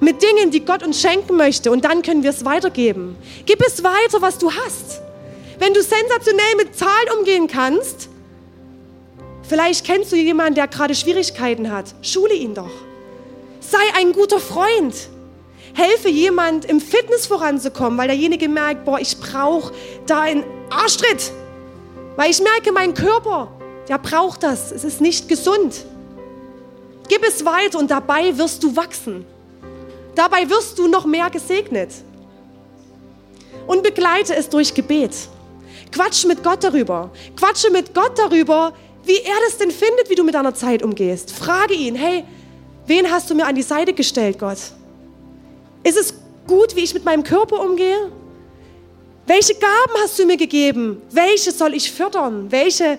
mit 0.00 0.22
Dingen, 0.22 0.50
die 0.50 0.64
Gott 0.64 0.82
uns 0.82 1.00
schenken 1.00 1.36
möchte 1.36 1.70
und 1.70 1.84
dann 1.84 2.02
können 2.02 2.22
wir 2.22 2.30
es 2.30 2.44
weitergeben. 2.44 3.16
Gib 3.46 3.60
es 3.66 3.84
weiter, 3.84 4.20
was 4.20 4.38
du 4.38 4.50
hast. 4.50 5.00
Wenn 5.58 5.74
du 5.74 5.82
sensationell 5.82 6.56
mit 6.56 6.76
Zahlen 6.76 7.18
umgehen 7.18 7.46
kannst, 7.46 8.08
vielleicht 9.42 9.84
kennst 9.84 10.10
du 10.10 10.16
jemanden, 10.16 10.54
der 10.54 10.68
gerade 10.68 10.94
Schwierigkeiten 10.94 11.70
hat, 11.70 11.94
schule 12.02 12.34
ihn 12.34 12.54
doch. 12.54 12.70
Sei 13.60 13.78
ein 13.98 14.12
guter 14.12 14.40
Freund. 14.40 14.94
Helfe 15.74 16.08
jemand 16.08 16.64
im 16.64 16.80
Fitness 16.80 17.26
voranzukommen, 17.26 17.98
weil 17.98 18.08
derjenige 18.08 18.48
merkt, 18.48 18.84
boah, 18.84 18.98
ich 18.98 19.18
brauche 19.18 19.72
da 20.06 20.22
einen 20.22 20.44
Arschtritt. 20.70 21.30
Weil 22.16 22.30
ich 22.30 22.40
merke, 22.42 22.72
mein 22.72 22.94
Körper 22.94 23.52
der 23.90 23.98
braucht 23.98 24.44
das. 24.44 24.70
Es 24.70 24.84
ist 24.84 25.00
nicht 25.00 25.28
gesund. 25.28 25.84
Gib 27.08 27.26
es 27.26 27.44
weiter 27.44 27.76
und 27.80 27.90
dabei 27.90 28.38
wirst 28.38 28.62
du 28.62 28.76
wachsen. 28.76 29.26
Dabei 30.20 30.50
wirst 30.50 30.78
du 30.78 30.86
noch 30.86 31.06
mehr 31.06 31.30
gesegnet. 31.30 31.88
Und 33.66 33.82
begleite 33.82 34.36
es 34.36 34.50
durch 34.50 34.74
Gebet. 34.74 35.12
Quatsch 35.90 36.26
mit 36.26 36.44
Gott 36.44 36.62
darüber. 36.62 37.10
Quatsche 37.34 37.70
mit 37.70 37.94
Gott 37.94 38.18
darüber, 38.18 38.74
wie 39.06 39.16
er 39.16 39.40
das 39.46 39.56
denn 39.56 39.70
findet, 39.70 40.10
wie 40.10 40.14
du 40.14 40.22
mit 40.22 40.34
deiner 40.34 40.54
Zeit 40.54 40.82
umgehst. 40.82 41.30
Frage 41.32 41.72
ihn, 41.72 41.94
hey, 41.94 42.24
wen 42.86 43.10
hast 43.10 43.30
du 43.30 43.34
mir 43.34 43.46
an 43.46 43.54
die 43.54 43.62
Seite 43.62 43.94
gestellt, 43.94 44.38
Gott? 44.38 44.58
Ist 45.84 45.96
es 45.96 46.12
gut, 46.46 46.76
wie 46.76 46.80
ich 46.80 46.92
mit 46.92 47.06
meinem 47.06 47.24
Körper 47.24 47.58
umgehe? 47.58 48.12
Welche 49.26 49.54
Gaben 49.54 50.02
hast 50.02 50.18
du 50.18 50.26
mir 50.26 50.36
gegeben? 50.36 51.00
Welche 51.12 51.50
soll 51.50 51.72
ich 51.72 51.90
fördern? 51.90 52.52
Welche 52.52 52.98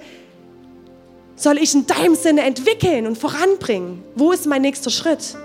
soll 1.36 1.60
ich 1.60 1.72
in 1.76 1.86
deinem 1.86 2.16
Sinne 2.16 2.42
entwickeln 2.42 3.06
und 3.06 3.16
voranbringen? 3.16 4.02
Wo 4.16 4.32
ist 4.32 4.48
mein 4.48 4.64
nächster 4.64 4.90
Schritt? 4.90 5.36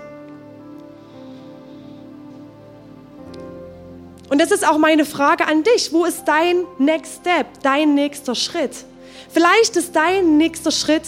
Und 4.29 4.39
das 4.41 4.51
ist 4.51 4.67
auch 4.67 4.77
meine 4.77 5.05
Frage 5.05 5.47
an 5.47 5.63
dich. 5.63 5.93
Wo 5.93 6.05
ist 6.05 6.25
dein 6.25 6.65
Next 6.77 7.21
Step, 7.21 7.47
dein 7.63 7.95
nächster 7.95 8.35
Schritt? 8.35 8.85
Vielleicht 9.29 9.75
ist 9.75 9.95
dein 9.95 10.37
nächster 10.37 10.71
Schritt, 10.71 11.03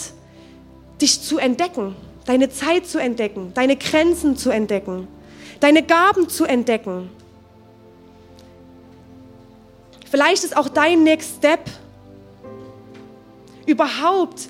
dich 1.00 1.20
zu 1.22 1.38
entdecken, 1.38 1.96
deine 2.26 2.50
Zeit 2.50 2.86
zu 2.86 2.98
entdecken, 2.98 3.52
deine 3.54 3.76
Grenzen 3.76 4.36
zu 4.36 4.50
entdecken, 4.50 5.08
deine 5.60 5.82
Gaben 5.82 6.28
zu 6.28 6.44
entdecken. 6.44 7.10
Vielleicht 10.10 10.44
ist 10.44 10.56
auch 10.56 10.68
dein 10.68 11.04
Next 11.04 11.36
Step, 11.38 11.60
überhaupt 13.66 14.48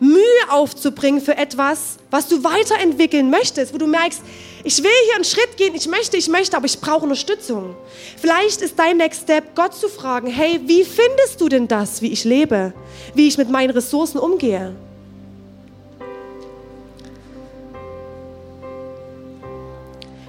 Mühe 0.00 0.22
aufzubringen 0.50 1.20
für 1.20 1.36
etwas, 1.36 1.96
was 2.10 2.28
du 2.28 2.44
weiterentwickeln 2.44 3.30
möchtest, 3.30 3.74
wo 3.74 3.78
du 3.78 3.86
merkst, 3.86 4.22
ich 4.62 4.82
will 4.82 4.90
hier 5.06 5.14
einen 5.16 5.24
Schritt 5.24 5.56
gehen, 5.56 5.74
ich 5.74 5.88
möchte, 5.88 6.16
ich 6.16 6.28
möchte, 6.28 6.56
aber 6.56 6.66
ich 6.66 6.80
brauche 6.80 7.02
Unterstützung. 7.02 7.74
Vielleicht 8.16 8.60
ist 8.60 8.78
dein 8.78 8.98
Next 8.98 9.22
Step, 9.22 9.54
Gott 9.56 9.74
zu 9.74 9.88
fragen, 9.88 10.28
hey, 10.28 10.60
wie 10.66 10.84
findest 10.84 11.40
du 11.40 11.48
denn 11.48 11.66
das, 11.66 12.00
wie 12.00 12.12
ich 12.12 12.24
lebe, 12.24 12.72
wie 13.14 13.26
ich 13.26 13.38
mit 13.38 13.50
meinen 13.50 13.70
Ressourcen 13.70 14.18
umgehe? 14.18 14.74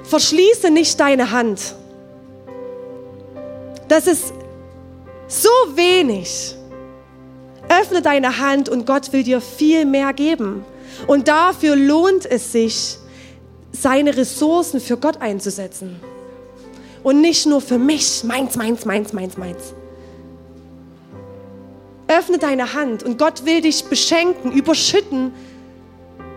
Verschließe 0.04 0.72
nicht 0.72 1.00
deine 1.00 1.30
Hand. 1.30 1.76
Das 3.88 4.08
ist 4.08 4.34
so 5.28 5.50
wenig 5.76 6.56
Öffne 7.70 8.02
deine 8.02 8.40
Hand 8.40 8.68
und 8.68 8.86
Gott 8.86 9.14
will 9.14 9.24
dir 9.24 9.42
viel 9.42 9.86
mehr 9.86 10.14
geben. 10.14 10.66
Und 11.08 11.28
dafür 11.28 11.76
lohnt 11.76 12.26
es 12.26 12.52
sich, 12.52 12.98
seine 13.72 14.18
Ressourcen 14.18 14.80
für 14.80 14.98
Gott 14.98 15.22
einzusetzen. 15.22 16.00
Und 17.04 17.22
nicht 17.22 17.46
nur 17.46 17.62
für 17.62 17.78
mich, 17.78 18.24
meins, 18.24 18.56
meins, 18.56 18.86
meins, 18.86 19.14
meins, 19.14 19.38
meins. 19.38 19.74
Öffne 22.08 22.40
deine 22.40 22.74
Hand 22.74 23.04
und 23.04 23.20
Gott 23.20 23.46
will 23.46 23.62
dich 23.62 23.86
beschenken, 23.86 24.52
überschütten 24.52 25.32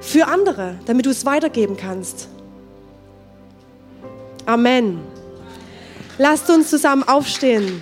für 0.01 0.29
andere, 0.29 0.79
damit 0.85 1.07
du 1.07 1.11
es 1.11 1.25
weitergeben 1.25 1.77
kannst. 1.77 2.29
Amen. 4.45 5.01
Lasst 6.19 6.51
uns 6.51 6.69
zusammen 6.69 7.05
aufstehen. 7.05 7.81